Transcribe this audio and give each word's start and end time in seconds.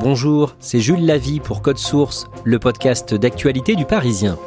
Bonjour, 0.00 0.54
c'est 0.60 0.78
Jules 0.78 1.04
Lavie 1.04 1.40
pour 1.40 1.60
Code 1.60 1.76
Source, 1.76 2.28
le 2.44 2.60
podcast 2.60 3.14
d'actualité 3.14 3.74
du 3.74 3.84
Parisien. 3.84 4.38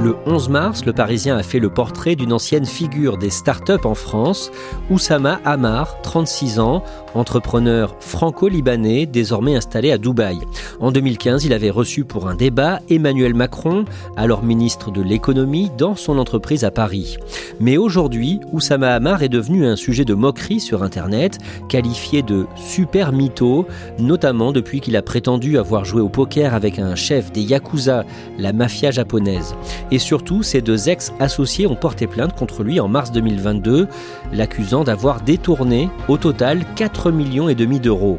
Le 0.00 0.16
11 0.24 0.48
mars, 0.48 0.86
le 0.86 0.94
Parisien 0.94 1.36
a 1.36 1.42
fait 1.42 1.58
le 1.58 1.68
portrait 1.68 2.16
d'une 2.16 2.32
ancienne 2.32 2.64
figure 2.64 3.18
des 3.18 3.28
startups 3.28 3.84
en 3.84 3.94
France, 3.94 4.50
Oussama 4.88 5.38
Hamar, 5.44 6.00
36 6.00 6.60
ans, 6.60 6.82
entrepreneur 7.16 7.96
franco-libanais 8.00 9.06
désormais 9.06 9.56
installé 9.56 9.90
à 9.90 9.98
Dubaï. 9.98 10.38
En 10.80 10.92
2015, 10.92 11.44
il 11.44 11.52
avait 11.52 11.70
reçu 11.70 12.04
pour 12.04 12.28
un 12.28 12.34
débat 12.34 12.80
Emmanuel 12.90 13.34
Macron, 13.34 13.84
alors 14.16 14.42
ministre 14.42 14.90
de 14.90 15.02
l'économie, 15.02 15.70
dans 15.76 15.94
son 15.94 16.18
entreprise 16.18 16.64
à 16.64 16.70
Paris. 16.70 17.16
Mais 17.60 17.76
aujourd'hui, 17.76 18.40
Oussama 18.52 18.94
Hamar 18.94 19.22
est 19.22 19.28
devenu 19.28 19.66
un 19.66 19.76
sujet 19.76 20.04
de 20.04 20.14
moquerie 20.14 20.60
sur 20.60 20.82
Internet, 20.82 21.38
qualifié 21.68 22.22
de 22.22 22.46
super 22.56 23.12
mytho, 23.12 23.66
notamment 23.98 24.52
depuis 24.52 24.80
qu'il 24.80 24.96
a 24.96 25.02
prétendu 25.02 25.58
avoir 25.58 25.84
joué 25.84 26.00
au 26.00 26.08
poker 26.08 26.54
avec 26.54 26.78
un 26.78 26.94
chef 26.94 27.32
des 27.32 27.42
Yakuza, 27.42 28.04
la 28.38 28.52
mafia 28.52 28.90
japonaise. 28.90 29.54
Et 29.90 29.98
surtout, 29.98 30.42
ses 30.42 30.60
deux 30.60 30.88
ex-associés 30.88 31.66
ont 31.66 31.76
porté 31.76 32.06
plainte 32.06 32.34
contre 32.34 32.62
lui 32.62 32.80
en 32.80 32.88
mars 32.88 33.12
2022, 33.12 33.88
l'accusant 34.32 34.84
d'avoir 34.84 35.20
détourné 35.22 35.88
au 36.08 36.16
total 36.16 36.60
4 36.76 37.05
millions 37.14 37.48
et 37.48 37.54
demi 37.54 37.80
d'euros. 37.80 38.18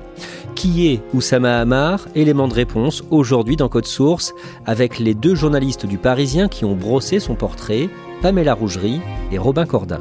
Qui 0.55 0.87
est 0.87 1.01
Oussama 1.13 1.59
Hamar? 1.59 2.07
Élément 2.15 2.47
de 2.47 2.53
réponse 2.53 3.03
aujourd'hui 3.11 3.55
dans 3.55 3.69
Code 3.69 3.85
Source 3.85 4.33
avec 4.65 4.99
les 4.99 5.13
deux 5.13 5.35
journalistes 5.35 5.85
du 5.85 5.97
Parisien 5.97 6.47
qui 6.47 6.65
ont 6.65 6.75
brossé 6.75 7.19
son 7.19 7.35
portrait, 7.35 7.89
Pamela 8.21 8.53
Rougerie 8.53 9.01
et 9.31 9.37
Robin 9.37 9.65
Corda. 9.65 9.99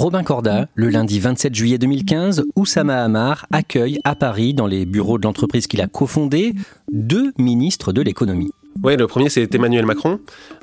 Robin 0.00 0.22
Corda, 0.22 0.66
le 0.76 0.88
lundi 0.88 1.20
27 1.20 1.54
juillet 1.54 1.76
2015, 1.76 2.44
Oussama 2.56 3.04
Hamar 3.04 3.44
accueille 3.52 4.00
à 4.02 4.14
Paris, 4.14 4.54
dans 4.54 4.66
les 4.66 4.86
bureaux 4.86 5.18
de 5.18 5.24
l'entreprise 5.24 5.66
qu'il 5.66 5.82
a 5.82 5.88
cofondée, 5.88 6.54
deux 6.90 7.34
ministres 7.36 7.92
de 7.92 8.00
l'économie. 8.00 8.50
Oui, 8.82 8.96
le 8.96 9.06
premier, 9.06 9.28
c'est 9.28 9.54
Emmanuel 9.54 9.84
Macron. 9.84 10.20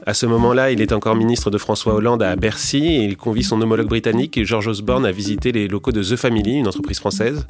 À 0.08 0.16
ce 0.16 0.26
moment-là, 0.26 0.72
il 0.72 0.82
est 0.82 0.92
encore 0.92 1.16
ministre 1.16 1.52
de 1.52 1.60
François 1.60 1.94
Hollande 1.94 2.24
à 2.24 2.36
Bercy 2.36 2.84
et 2.84 3.04
il 3.04 3.16
convie 3.16 3.44
son 3.44 3.62
homologue 3.62 3.88
britannique, 3.88 4.44
George 4.44 4.68
Osborne, 4.68 5.06
à 5.06 5.12
visiter 5.12 5.52
les 5.52 5.68
locaux 5.68 5.92
de 5.92 6.02
The 6.02 6.16
Family, 6.16 6.54
une 6.54 6.68
entreprise 6.68 6.98
française. 6.98 7.46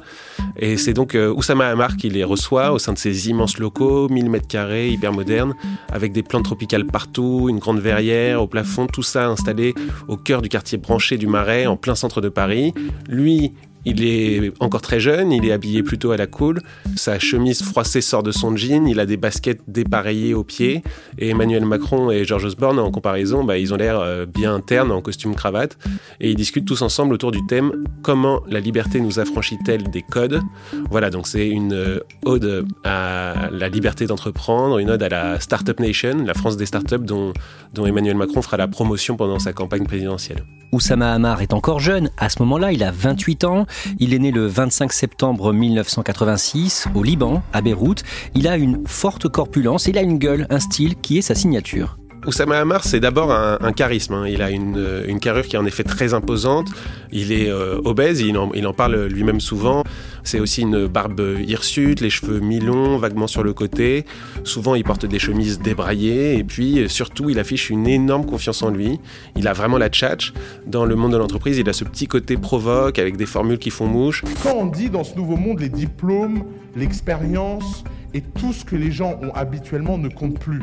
Et 0.58 0.76
c'est 0.76 0.92
donc 0.92 1.14
euh, 1.14 1.32
Oussama 1.32 1.68
Hamar 1.68 1.96
qui 1.96 2.10
les 2.10 2.22
reçoit 2.22 2.72
au 2.72 2.78
sein 2.78 2.92
de 2.92 2.98
ces 2.98 3.30
immenses 3.30 3.56
locaux, 3.56 4.10
1000 4.10 4.28
mètres 4.28 4.46
carrés, 4.46 4.90
hyper 4.90 5.14
modernes, 5.14 5.54
avec 5.90 6.12
des 6.12 6.22
plantes 6.22 6.44
tropicales 6.44 6.84
partout, 6.84 7.46
une 7.48 7.60
grande 7.60 7.80
verrière 7.80 8.42
au 8.42 8.46
plafond, 8.46 8.86
tout 8.88 9.02
ça 9.02 9.28
installé 9.28 9.74
au 10.06 10.18
cœur 10.18 10.42
du 10.42 10.50
quartier 10.50 10.76
branché 10.76 11.16
du 11.16 11.26
Marais, 11.26 11.66
en 11.66 11.78
plein 11.78 11.94
centre 11.94 12.20
de 12.20 12.28
Paris. 12.28 12.74
Lui, 13.08 13.52
il 13.88 14.04
est 14.04 14.52
encore 14.60 14.82
très 14.82 15.00
jeune, 15.00 15.32
il 15.32 15.46
est 15.46 15.52
habillé 15.52 15.82
plutôt 15.82 16.10
à 16.10 16.16
la 16.16 16.26
cool. 16.26 16.60
Sa 16.96 17.18
chemise 17.18 17.62
froissée 17.62 18.00
sort 18.00 18.22
de 18.22 18.32
son 18.32 18.54
jean, 18.54 18.86
il 18.86 19.00
a 19.00 19.06
des 19.06 19.16
baskets 19.16 19.60
dépareillées 19.66 20.34
aux 20.34 20.44
pieds. 20.44 20.82
Et 21.18 21.30
Emmanuel 21.30 21.64
Macron 21.64 22.10
et 22.10 22.24
George 22.24 22.44
Osborne, 22.44 22.78
en 22.78 22.90
comparaison, 22.90 23.44
bah, 23.44 23.58
ils 23.58 23.72
ont 23.72 23.76
l'air 23.76 23.98
euh, 23.98 24.26
bien 24.26 24.54
internes 24.54 24.92
en 24.92 25.00
costume 25.00 25.34
cravate. 25.34 25.78
Et 26.20 26.30
ils 26.30 26.36
discutent 26.36 26.66
tous 26.66 26.82
ensemble 26.82 27.14
autour 27.14 27.32
du 27.32 27.44
thème 27.46 27.84
Comment 28.02 28.40
la 28.48 28.60
liberté 28.60 29.00
nous 29.00 29.18
affranchit-elle 29.18 29.90
des 29.90 30.02
codes? 30.02 30.42
Voilà, 30.90 31.10
donc 31.10 31.26
c'est 31.26 31.48
une 31.48 31.72
euh, 31.72 32.00
ode 32.24 32.66
à 32.84 33.48
la 33.50 33.68
liberté 33.68 34.06
d'entreprendre, 34.06 34.78
une 34.78 34.90
ode 34.90 35.02
à 35.02 35.08
la 35.08 35.40
Startup 35.40 35.78
Nation, 35.80 36.24
la 36.24 36.34
France 36.34 36.56
des 36.56 36.66
startups 36.66 36.98
dont, 36.98 37.32
dont 37.72 37.86
Emmanuel 37.86 38.16
Macron 38.16 38.42
fera 38.42 38.56
la 38.56 38.68
promotion 38.68 39.16
pendant 39.16 39.38
sa 39.38 39.52
campagne 39.52 39.84
présidentielle. 39.84 40.44
Oussama 40.72 41.14
Hamar 41.14 41.40
est 41.40 41.54
encore 41.54 41.80
jeune. 41.80 42.10
À 42.18 42.28
ce 42.28 42.40
moment-là, 42.42 42.72
il 42.72 42.82
a 42.82 42.90
28 42.90 43.44
ans. 43.44 43.66
Il 43.98 44.14
est 44.14 44.18
né 44.18 44.30
le 44.30 44.46
25 44.46 44.92
septembre 44.92 45.52
1986 45.52 46.86
au 46.94 47.02
Liban, 47.02 47.42
à 47.52 47.60
Beyrouth. 47.60 48.02
Il 48.34 48.48
a 48.48 48.56
une 48.56 48.86
forte 48.86 49.28
corpulence, 49.28 49.86
il 49.86 49.98
a 49.98 50.02
une 50.02 50.18
gueule, 50.18 50.46
un 50.50 50.60
style 50.60 50.96
qui 50.96 51.18
est 51.18 51.22
sa 51.22 51.34
signature. 51.34 51.96
Oussama 52.28 52.58
Hamar, 52.58 52.84
c'est 52.84 53.00
d'abord 53.00 53.32
un, 53.32 53.72
charisme. 53.72 54.12
Hein. 54.12 54.28
Il 54.28 54.42
a 54.42 54.50
une, 54.50 55.04
une, 55.08 55.18
carrure 55.18 55.46
qui 55.46 55.56
est 55.56 55.58
en 55.58 55.64
effet 55.64 55.82
très 55.82 56.12
imposante. 56.12 56.68
Il 57.10 57.32
est 57.32 57.48
euh, 57.48 57.80
obèse, 57.86 58.20
il 58.20 58.36
en, 58.36 58.52
il 58.52 58.66
en 58.66 58.74
parle 58.74 59.06
lui-même 59.06 59.40
souvent. 59.40 59.82
C'est 60.24 60.38
aussi 60.38 60.60
une 60.60 60.88
barbe 60.88 61.22
hirsute, 61.40 62.02
les 62.02 62.10
cheveux 62.10 62.40
mi-longs, 62.40 62.98
vaguement 62.98 63.28
sur 63.28 63.42
le 63.42 63.54
côté. 63.54 64.04
Souvent, 64.44 64.74
il 64.74 64.84
porte 64.84 65.06
des 65.06 65.18
chemises 65.18 65.58
débraillées. 65.58 66.36
Et 66.36 66.44
puis, 66.44 66.86
surtout, 66.90 67.30
il 67.30 67.38
affiche 67.38 67.70
une 67.70 67.88
énorme 67.88 68.26
confiance 68.26 68.62
en 68.62 68.68
lui. 68.68 69.00
Il 69.34 69.48
a 69.48 69.54
vraiment 69.54 69.78
la 69.78 69.88
tchatch. 69.88 70.34
Dans 70.66 70.84
le 70.84 70.96
monde 70.96 71.12
de 71.12 71.16
l'entreprise, 71.16 71.56
il 71.56 71.68
a 71.70 71.72
ce 71.72 71.84
petit 71.84 72.08
côté 72.08 72.36
provoque 72.36 72.98
avec 72.98 73.16
des 73.16 73.24
formules 73.24 73.58
qui 73.58 73.70
font 73.70 73.86
mouche. 73.86 74.22
Quand 74.42 74.54
on 74.54 74.66
dit 74.66 74.90
dans 74.90 75.02
ce 75.02 75.14
nouveau 75.16 75.36
monde, 75.36 75.60
les 75.60 75.70
diplômes, 75.70 76.44
l'expérience 76.76 77.84
et 78.12 78.20
tout 78.20 78.52
ce 78.52 78.66
que 78.66 78.76
les 78.76 78.92
gens 78.92 79.18
ont 79.22 79.32
habituellement 79.34 79.96
ne 79.96 80.10
compte 80.10 80.38
plus, 80.38 80.60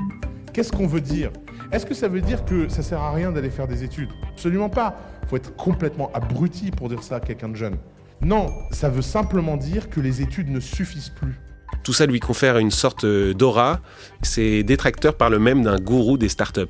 qu'est-ce 0.53 0.71
qu'on 0.71 0.85
veut 0.85 1.01
dire? 1.01 1.31
Est-ce 1.71 1.85
que 1.85 1.93
ça 1.93 2.07
veut 2.07 2.21
dire 2.21 2.45
que 2.45 2.69
ça 2.69 2.83
sert 2.83 3.01
à 3.01 3.11
rien 3.11 3.31
d'aller 3.31 3.49
faire 3.49 3.67
des 3.67 3.83
études? 3.83 4.09
Absolument 4.31 4.69
pas. 4.69 4.95
Il 5.23 5.29
faut 5.29 5.37
être 5.37 5.55
complètement 5.55 6.11
abruti 6.13 6.71
pour 6.71 6.89
dire 6.89 7.03
ça 7.03 7.15
à 7.15 7.19
quelqu'un 7.19 7.49
de 7.49 7.55
jeune. 7.55 7.77
Non, 8.21 8.47
ça 8.71 8.89
veut 8.89 9.01
simplement 9.01 9.57
dire 9.57 9.89
que 9.89 9.99
les 9.99 10.21
études 10.21 10.49
ne 10.49 10.59
suffisent 10.59 11.09
plus. 11.09 11.39
Tout 11.83 11.93
ça 11.93 12.05
lui 12.05 12.19
confère 12.19 12.57
une 12.57 12.71
sorte 12.71 13.05
d'aura. 13.05 13.81
Ses 14.21 14.63
détracteurs 14.63 15.17
parlent 15.17 15.39
même 15.39 15.63
d'un 15.63 15.79
gourou 15.79 16.17
des 16.17 16.29
startups. 16.29 16.61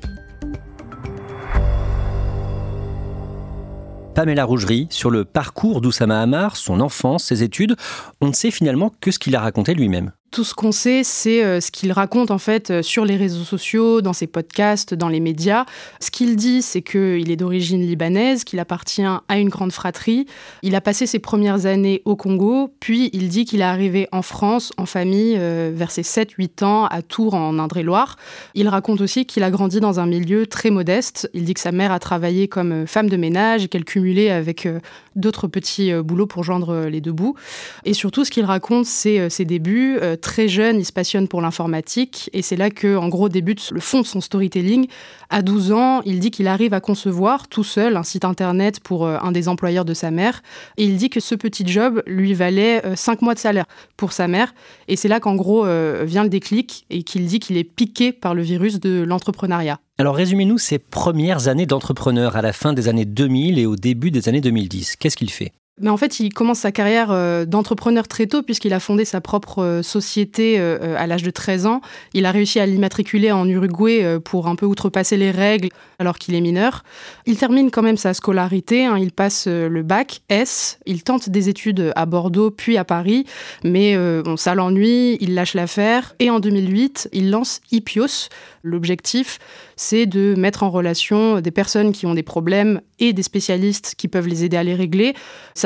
Pamela 4.14 4.44
Rougerie 4.44 4.88
sur 4.90 5.10
le 5.10 5.26
parcours 5.26 5.82
d'Oussama 5.82 6.22
Hamar, 6.22 6.56
son 6.56 6.80
enfance, 6.80 7.24
ses 7.24 7.42
études. 7.42 7.76
On 8.22 8.28
ne 8.28 8.32
sait 8.32 8.50
finalement 8.50 8.90
que 9.00 9.10
ce 9.10 9.18
qu'il 9.18 9.36
a 9.36 9.40
raconté 9.40 9.74
lui-même. 9.74 10.12
Tout 10.32 10.44
ce 10.44 10.54
qu'on 10.54 10.72
sait, 10.72 11.02
c'est 11.04 11.42
euh, 11.44 11.60
ce 11.60 11.70
qu'il 11.70 11.92
raconte 11.92 12.30
en 12.30 12.38
fait 12.38 12.70
euh, 12.70 12.82
sur 12.82 13.04
les 13.04 13.16
réseaux 13.16 13.44
sociaux, 13.44 14.02
dans 14.02 14.12
ses 14.12 14.26
podcasts, 14.26 14.92
dans 14.92 15.08
les 15.08 15.20
médias. 15.20 15.64
Ce 16.00 16.10
qu'il 16.10 16.36
dit, 16.36 16.62
c'est 16.62 16.82
qu'il 16.82 17.30
est 17.30 17.36
d'origine 17.36 17.80
libanaise, 17.80 18.44
qu'il 18.44 18.58
appartient 18.58 19.04
à 19.04 19.38
une 19.38 19.48
grande 19.48 19.72
fratrie. 19.72 20.26
Il 20.62 20.74
a 20.74 20.80
passé 20.80 21.06
ses 21.06 21.20
premières 21.20 21.64
années 21.64 22.02
au 22.04 22.16
Congo, 22.16 22.74
puis 22.80 23.08
il 23.12 23.28
dit 23.28 23.44
qu'il 23.44 23.60
est 23.60 23.64
arrivé 23.64 24.08
en 24.10 24.20
France 24.20 24.72
en 24.76 24.84
famille 24.84 25.36
euh, 25.38 25.70
vers 25.72 25.92
ses 25.92 26.02
7-8 26.02 26.64
ans 26.64 26.86
à 26.86 27.02
Tours 27.02 27.34
en 27.34 27.58
Indre-et-Loire. 27.58 28.16
Il 28.54 28.68
raconte 28.68 29.00
aussi 29.00 29.26
qu'il 29.26 29.44
a 29.44 29.50
grandi 29.50 29.80
dans 29.80 30.00
un 30.00 30.06
milieu 30.06 30.46
très 30.46 30.70
modeste. 30.70 31.30
Il 31.34 31.44
dit 31.44 31.54
que 31.54 31.60
sa 31.60 31.72
mère 31.72 31.92
a 31.92 32.00
travaillé 32.00 32.48
comme 32.48 32.86
femme 32.86 33.08
de 33.08 33.16
ménage 33.16 33.64
et 33.64 33.68
qu'elle 33.68 33.84
cumulait 33.84 34.30
avec 34.30 34.68
d'autres 35.14 35.46
petits 35.46 35.92
boulots 35.94 36.26
pour 36.26 36.42
joindre 36.42 36.86
les 36.86 37.00
deux 37.00 37.12
bouts. 37.12 37.36
Et 37.84 37.94
surtout, 37.94 38.24
ce 38.24 38.30
qu'il 38.30 38.44
raconte, 38.44 38.86
c'est 38.86 39.30
ses 39.30 39.44
débuts 39.44 39.98
très 40.20 40.48
jeune, 40.48 40.78
il 40.78 40.84
se 40.84 40.92
passionne 40.92 41.28
pour 41.28 41.40
l'informatique 41.40 42.30
et 42.32 42.42
c'est 42.42 42.56
là 42.56 42.70
que, 42.70 42.96
en 42.96 43.08
gros, 43.08 43.28
débute 43.28 43.70
le 43.70 43.80
fond 43.80 44.00
de 44.00 44.06
son 44.06 44.20
storytelling. 44.20 44.86
À 45.30 45.42
12 45.42 45.72
ans, 45.72 46.02
il 46.04 46.20
dit 46.20 46.30
qu'il 46.30 46.48
arrive 46.48 46.74
à 46.74 46.80
concevoir 46.80 47.48
tout 47.48 47.64
seul 47.64 47.96
un 47.96 48.02
site 48.02 48.24
internet 48.24 48.80
pour 48.80 49.06
un 49.08 49.32
des 49.32 49.48
employeurs 49.48 49.84
de 49.84 49.94
sa 49.94 50.10
mère 50.10 50.42
et 50.76 50.84
il 50.84 50.96
dit 50.96 51.10
que 51.10 51.20
ce 51.20 51.34
petit 51.34 51.66
job 51.66 52.02
lui 52.06 52.34
valait 52.34 52.82
5 52.94 53.22
mois 53.22 53.34
de 53.34 53.38
salaire 53.38 53.66
pour 53.96 54.12
sa 54.12 54.28
mère 54.28 54.54
et 54.88 54.96
c'est 54.96 55.08
là 55.08 55.20
qu'en 55.20 55.34
gros 55.34 55.64
vient 56.04 56.22
le 56.22 56.28
déclic 56.28 56.86
et 56.90 57.02
qu'il 57.02 57.26
dit 57.26 57.40
qu'il 57.40 57.56
est 57.56 57.64
piqué 57.64 58.12
par 58.12 58.34
le 58.34 58.42
virus 58.42 58.78
de 58.80 59.02
l'entrepreneuriat. 59.02 59.80
Alors 59.98 60.14
résumez-nous 60.14 60.58
ses 60.58 60.78
premières 60.78 61.48
années 61.48 61.66
d'entrepreneur 61.66 62.36
à 62.36 62.42
la 62.42 62.52
fin 62.52 62.72
des 62.72 62.88
années 62.88 63.06
2000 63.06 63.58
et 63.58 63.66
au 63.66 63.76
début 63.76 64.10
des 64.10 64.28
années 64.28 64.40
2010. 64.40 64.96
Qu'est-ce 64.96 65.16
qu'il 65.16 65.30
fait? 65.30 65.52
Mais 65.78 65.90
en 65.90 65.98
fait, 65.98 66.20
il 66.20 66.32
commence 66.32 66.60
sa 66.60 66.72
carrière 66.72 67.10
euh, 67.10 67.44
d'entrepreneur 67.44 68.08
très 68.08 68.26
tôt 68.26 68.42
puisqu'il 68.42 68.72
a 68.72 68.80
fondé 68.80 69.04
sa 69.04 69.20
propre 69.20 69.62
euh, 69.62 69.82
société 69.82 70.56
euh, 70.58 70.96
à 70.96 71.06
l'âge 71.06 71.22
de 71.22 71.30
13 71.30 71.66
ans. 71.66 71.82
Il 72.14 72.24
a 72.24 72.30
réussi 72.30 72.58
à 72.58 72.64
l'immatriculer 72.64 73.30
en 73.30 73.46
Uruguay 73.46 74.18
pour 74.24 74.48
un 74.48 74.56
peu 74.56 74.64
outrepasser 74.64 75.18
les 75.18 75.30
règles 75.30 75.68
alors 75.98 76.18
qu'il 76.18 76.34
est 76.34 76.40
mineur. 76.40 76.82
Il 77.26 77.36
termine 77.36 77.70
quand 77.70 77.82
même 77.82 77.98
sa 77.98 78.14
scolarité, 78.14 78.86
hein. 78.86 78.96
il 78.98 79.12
passe 79.12 79.46
le 79.46 79.82
bac 79.82 80.20
S, 80.28 80.78
il 80.86 81.02
tente 81.02 81.28
des 81.28 81.48
études 81.48 81.92
à 81.94 82.06
Bordeaux 82.06 82.50
puis 82.50 82.78
à 82.78 82.84
Paris, 82.84 83.26
mais 83.64 83.96
ça 84.36 84.54
l'ennuie, 84.54 85.18
il 85.20 85.34
lâche 85.34 85.54
l'affaire 85.54 86.14
et 86.18 86.30
en 86.30 86.40
2008, 86.40 87.10
il 87.12 87.30
lance 87.30 87.60
Ipios. 87.70 88.28
L'objectif, 88.62 89.38
c'est 89.76 90.06
de 90.06 90.34
mettre 90.36 90.62
en 90.62 90.70
relation 90.70 91.40
des 91.40 91.50
personnes 91.50 91.92
qui 91.92 92.06
ont 92.06 92.14
des 92.14 92.22
problèmes 92.22 92.80
et 92.98 93.12
des 93.12 93.22
spécialistes 93.22 93.94
qui 93.96 94.08
peuvent 94.08 94.26
les 94.26 94.44
aider 94.44 94.56
à 94.56 94.64
les 94.64 94.74
régler. 94.74 95.14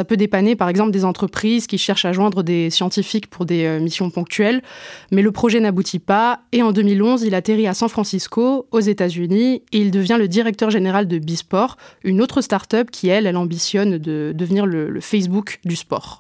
Peut 0.04 0.16
dépanner 0.16 0.56
par 0.56 0.68
exemple 0.68 0.90
des 0.90 1.04
entreprises 1.04 1.66
qui 1.66 1.78
cherchent 1.78 2.04
à 2.04 2.12
joindre 2.12 2.42
des 2.42 2.70
scientifiques 2.70 3.28
pour 3.28 3.44
des 3.44 3.64
euh, 3.64 3.80
missions 3.80 4.10
ponctuelles, 4.10 4.62
mais 5.10 5.22
le 5.22 5.32
projet 5.32 5.60
n'aboutit 5.60 5.98
pas 5.98 6.40
et 6.52 6.62
en 6.62 6.72
2011, 6.72 7.22
il 7.22 7.34
atterrit 7.34 7.66
à 7.66 7.74
San 7.74 7.88
Francisco, 7.88 8.66
aux 8.70 8.80
États-Unis, 8.80 9.62
et 9.72 9.78
il 9.78 9.90
devient 9.90 10.16
le 10.18 10.28
directeur 10.28 10.70
général 10.70 11.08
de 11.08 11.18
Bisport, 11.18 11.76
une 12.04 12.20
autre 12.20 12.40
start-up 12.40 12.90
qui, 12.90 13.08
elle, 13.08 13.26
elle 13.26 13.36
ambitionne 13.36 13.98
de 13.98 14.32
devenir 14.34 14.66
le 14.66 15.00
Facebook 15.00 15.60
du 15.64 15.76
sport. 15.76 16.18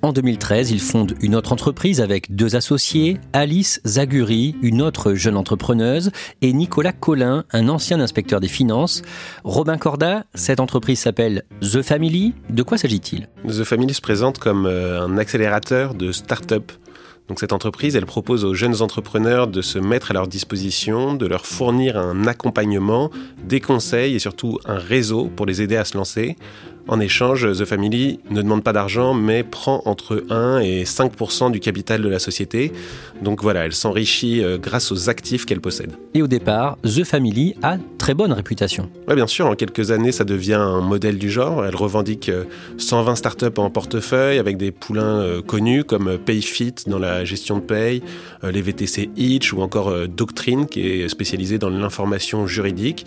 En 0.00 0.12
2013, 0.12 0.70
il 0.70 0.80
fonde 0.80 1.14
une 1.22 1.34
autre 1.34 1.52
entreprise 1.52 2.00
avec 2.00 2.32
deux 2.32 2.54
associés, 2.54 3.18
Alice 3.32 3.80
Zaguri, 3.84 4.54
une 4.62 4.80
autre 4.80 5.14
jeune 5.14 5.36
entrepreneuse, 5.36 6.12
et 6.40 6.52
Nicolas 6.52 6.92
Collin, 6.92 7.44
un 7.52 7.68
ancien 7.68 7.98
inspecteur 7.98 8.38
des 8.38 8.46
finances. 8.46 9.02
Robin 9.42 9.76
Corda, 9.76 10.24
cette 10.34 10.60
entreprise 10.60 11.00
s'appelle 11.00 11.42
The 11.62 11.82
Family. 11.82 12.34
De 12.48 12.62
quoi 12.62 12.78
s'agit-il? 12.78 13.28
The 13.48 13.64
Family 13.64 13.92
se 13.92 14.00
présente 14.00 14.38
comme 14.38 14.66
euh, 14.66 15.02
un 15.02 15.18
accélérateur 15.18 15.94
de 15.94 16.12
start-up. 16.12 16.70
Donc 17.28 17.40
cette 17.40 17.52
entreprise, 17.52 17.94
elle 17.94 18.06
propose 18.06 18.44
aux 18.44 18.54
jeunes 18.54 18.80
entrepreneurs 18.80 19.46
de 19.46 19.60
se 19.60 19.78
mettre 19.78 20.10
à 20.10 20.14
leur 20.14 20.28
disposition, 20.28 21.14
de 21.14 21.26
leur 21.26 21.44
fournir 21.44 21.98
un 21.98 22.26
accompagnement, 22.26 23.10
des 23.44 23.60
conseils 23.60 24.14
et 24.14 24.18
surtout 24.18 24.58
un 24.64 24.78
réseau 24.78 25.30
pour 25.36 25.44
les 25.44 25.60
aider 25.60 25.76
à 25.76 25.84
se 25.84 25.96
lancer. 25.96 26.36
En 26.90 27.00
échange, 27.00 27.46
The 27.52 27.66
Family 27.66 28.18
ne 28.30 28.40
demande 28.40 28.64
pas 28.64 28.72
d'argent, 28.72 29.12
mais 29.12 29.42
prend 29.42 29.82
entre 29.84 30.24
1 30.30 30.60
et 30.60 30.86
5 30.86 31.50
du 31.52 31.60
capital 31.60 32.00
de 32.00 32.08
la 32.08 32.18
société. 32.18 32.72
Donc 33.20 33.42
voilà, 33.42 33.66
elle 33.66 33.74
s'enrichit 33.74 34.42
euh, 34.42 34.56
grâce 34.56 34.90
aux 34.90 35.10
actifs 35.10 35.44
qu'elle 35.44 35.60
possède. 35.60 35.92
Et 36.14 36.22
au 36.22 36.26
départ, 36.26 36.78
The 36.84 37.04
Family 37.04 37.56
a 37.62 37.76
très 37.98 38.14
bonne 38.14 38.32
réputation. 38.32 38.88
Oui, 39.06 39.16
bien 39.16 39.26
sûr, 39.26 39.44
en 39.44 39.54
quelques 39.54 39.90
années, 39.90 40.12
ça 40.12 40.24
devient 40.24 40.54
un 40.54 40.80
modèle 40.80 41.18
du 41.18 41.30
genre. 41.30 41.66
Elle 41.66 41.76
revendique 41.76 42.30
120 42.78 43.12
euh, 43.12 43.14
startups 43.16 43.58
en 43.58 43.68
portefeuille 43.68 44.38
avec 44.38 44.56
des 44.56 44.70
poulains 44.70 45.20
euh, 45.20 45.42
connus 45.42 45.84
comme 45.84 46.16
PayFit 46.16 46.74
dans 46.86 46.98
la 46.98 47.17
gestion 47.24 47.56
de 47.56 47.62
paye, 47.62 48.02
les 48.42 48.62
VTC 48.62 49.10
Itch 49.16 49.52
ou 49.52 49.62
encore 49.62 50.08
Doctrine 50.08 50.66
qui 50.66 50.86
est 50.86 51.08
spécialisée 51.08 51.58
dans 51.58 51.70
l'information 51.70 52.46
juridique. 52.46 53.06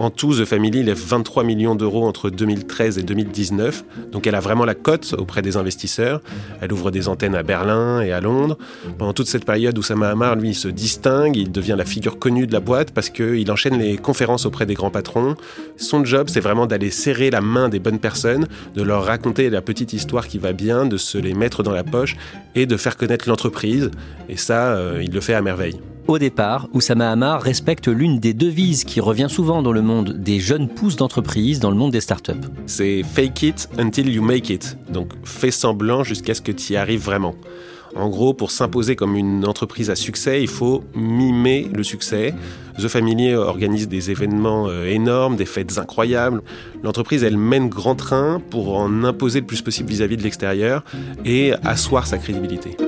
En 0.00 0.10
tout, 0.10 0.32
The 0.32 0.44
Family 0.44 0.84
lève 0.84 0.96
23 0.96 1.42
millions 1.42 1.74
d'euros 1.74 2.06
entre 2.06 2.30
2013 2.30 2.98
et 2.98 3.02
2019, 3.02 3.84
donc 4.12 4.28
elle 4.28 4.36
a 4.36 4.40
vraiment 4.40 4.64
la 4.64 4.76
cote 4.76 5.12
auprès 5.18 5.42
des 5.42 5.56
investisseurs. 5.56 6.22
Elle 6.60 6.72
ouvre 6.72 6.92
des 6.92 7.08
antennes 7.08 7.34
à 7.34 7.42
Berlin 7.42 8.00
et 8.00 8.12
à 8.12 8.20
Londres. 8.20 8.56
Pendant 8.96 9.12
toute 9.12 9.26
cette 9.26 9.44
période, 9.44 9.76
Oussama 9.76 10.08
Hamar, 10.08 10.36
lui, 10.36 10.54
se 10.54 10.68
distingue, 10.68 11.36
il 11.36 11.50
devient 11.50 11.74
la 11.76 11.84
figure 11.84 12.20
connue 12.20 12.46
de 12.46 12.52
la 12.52 12.60
boîte 12.60 12.92
parce 12.92 13.10
qu'il 13.10 13.50
enchaîne 13.50 13.76
les 13.76 13.96
conférences 13.96 14.46
auprès 14.46 14.66
des 14.66 14.74
grands 14.74 14.92
patrons. 14.92 15.34
Son 15.76 16.04
job, 16.04 16.28
c'est 16.30 16.38
vraiment 16.38 16.66
d'aller 16.66 16.90
serrer 16.90 17.30
la 17.30 17.40
main 17.40 17.68
des 17.68 17.80
bonnes 17.80 17.98
personnes, 17.98 18.46
de 18.76 18.82
leur 18.82 19.04
raconter 19.04 19.50
la 19.50 19.62
petite 19.62 19.92
histoire 19.92 20.28
qui 20.28 20.38
va 20.38 20.52
bien, 20.52 20.86
de 20.86 20.96
se 20.96 21.18
les 21.18 21.34
mettre 21.34 21.64
dans 21.64 21.72
la 21.72 21.82
poche 21.82 22.16
et 22.54 22.66
de 22.66 22.76
faire 22.76 22.96
connaître 22.96 23.28
l'entreprise. 23.28 23.90
Et 24.28 24.36
ça, 24.36 24.76
euh, 24.76 25.02
il 25.02 25.12
le 25.12 25.20
fait 25.20 25.34
à 25.34 25.42
merveille. 25.42 25.80
Au 26.08 26.18
départ, 26.18 26.68
Oussama 26.72 27.10
Hamar 27.10 27.42
respecte 27.42 27.86
l'une 27.86 28.18
des 28.18 28.32
devises 28.32 28.84
qui 28.84 28.98
revient 28.98 29.26
souvent 29.28 29.60
dans 29.60 29.72
le 29.72 29.82
monde 29.82 30.14
des 30.14 30.40
jeunes 30.40 30.66
pousses 30.66 30.96
d'entreprise, 30.96 31.60
dans 31.60 31.70
le 31.70 31.76
monde 31.76 31.92
des 31.92 32.00
startups. 32.00 32.32
C'est 32.64 33.02
fake 33.02 33.42
it 33.42 33.68
until 33.76 34.08
you 34.08 34.22
make 34.22 34.48
it. 34.48 34.78
Donc 34.88 35.12
fais 35.22 35.50
semblant 35.50 36.04
jusqu'à 36.04 36.32
ce 36.32 36.40
que 36.40 36.50
tu 36.50 36.72
y 36.72 36.76
arrives 36.76 37.02
vraiment. 37.02 37.34
En 37.94 38.08
gros, 38.08 38.32
pour 38.32 38.52
s'imposer 38.52 38.96
comme 38.96 39.16
une 39.16 39.46
entreprise 39.46 39.90
à 39.90 39.96
succès, 39.96 40.40
il 40.40 40.48
faut 40.48 40.82
mimer 40.94 41.68
le 41.74 41.82
succès. 41.82 42.34
The 42.78 42.88
Family 42.88 43.34
organise 43.34 43.86
des 43.86 44.10
événements 44.10 44.66
euh, 44.68 44.86
énormes, 44.86 45.36
des 45.36 45.44
fêtes 45.44 45.76
incroyables. 45.76 46.40
L'entreprise, 46.82 47.22
elle 47.22 47.36
mène 47.36 47.68
grand 47.68 47.96
train 47.96 48.40
pour 48.48 48.78
en 48.78 49.04
imposer 49.04 49.40
le 49.40 49.46
plus 49.46 49.60
possible 49.60 49.90
vis-à-vis 49.90 50.14
-vis 50.14 50.20
de 50.20 50.22
l'extérieur 50.22 50.84
et 51.26 51.52
asseoir 51.64 52.06
sa 52.06 52.16
crédibilité. 52.16 52.78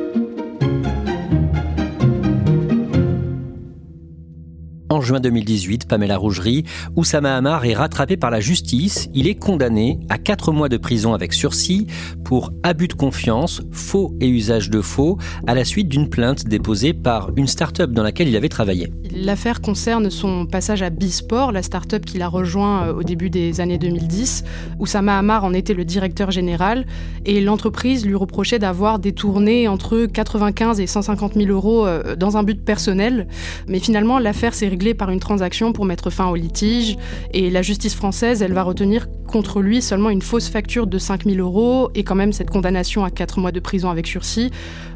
En 4.92 5.00
juin 5.00 5.20
2018, 5.20 5.86
Pamela 5.86 6.16
Rougerie, 6.16 6.64
Oussama 6.96 7.36
Hamar 7.36 7.64
est 7.64 7.74
rattrapé 7.74 8.16
par 8.16 8.32
la 8.32 8.40
justice. 8.40 9.08
Il 9.14 9.28
est 9.28 9.36
condamné 9.36 10.00
à 10.08 10.18
4 10.18 10.50
mois 10.50 10.68
de 10.68 10.78
prison 10.78 11.14
avec 11.14 11.32
sursis 11.32 11.86
pour 12.24 12.50
abus 12.64 12.88
de 12.88 12.94
confiance, 12.94 13.62
faux 13.70 14.12
et 14.20 14.28
usage 14.28 14.68
de 14.68 14.80
faux, 14.80 15.16
à 15.46 15.54
la 15.54 15.64
suite 15.64 15.88
d'une 15.88 16.08
plainte 16.08 16.44
déposée 16.48 16.92
par 16.92 17.30
une 17.36 17.46
start-up 17.46 17.92
dans 17.92 18.02
laquelle 18.02 18.26
il 18.26 18.34
avait 18.34 18.48
travaillé. 18.48 18.92
L'affaire 19.14 19.60
concerne 19.60 20.10
son 20.10 20.46
passage 20.46 20.82
à 20.82 20.90
Bisport, 20.90 21.52
la 21.52 21.62
start-up 21.62 22.04
qu'il 22.04 22.22
a 22.22 22.28
rejoint 22.28 22.88
euh, 22.88 22.94
au 22.94 23.04
début 23.04 23.30
des 23.30 23.60
années 23.60 23.78
2010. 23.78 24.42
Oussama 24.80 25.18
Hamar 25.18 25.44
en 25.44 25.52
était 25.52 25.74
le 25.74 25.84
directeur 25.84 26.32
général 26.32 26.84
et 27.26 27.40
l'entreprise 27.40 28.04
lui 28.04 28.16
reprochait 28.16 28.58
d'avoir 28.58 28.98
détourné 28.98 29.68
entre 29.68 30.06
95 30.06 30.80
et 30.80 30.88
150 30.88 31.34
000 31.34 31.46
euros 31.48 31.86
euh, 31.86 32.16
dans 32.16 32.36
un 32.36 32.42
but 32.42 32.64
personnel. 32.64 33.28
Mais 33.68 33.78
finalement, 33.78 34.18
l'affaire 34.18 34.52
s'est 34.52 34.68
par 34.94 35.10
une 35.10 35.20
transaction 35.20 35.72
pour 35.72 35.84
mettre 35.84 36.10
fin 36.10 36.26
au 36.28 36.36
litige. 36.36 36.96
Et 37.32 37.50
la 37.50 37.62
justice 37.62 37.94
française, 37.94 38.42
elle 38.42 38.52
va 38.52 38.62
retenir 38.62 39.06
contre 39.26 39.60
lui 39.60 39.80
seulement 39.80 40.10
une 40.10 40.22
fausse 40.22 40.48
facture 40.48 40.86
de 40.86 40.98
5000 40.98 41.38
euros 41.40 41.90
et 41.94 42.02
quand 42.02 42.16
même 42.16 42.32
cette 42.32 42.50
condamnation 42.50 43.04
à 43.04 43.10
4 43.10 43.38
mois 43.38 43.52
de 43.52 43.60
prison 43.60 43.88
avec 43.88 44.06
sursis. 44.06 44.50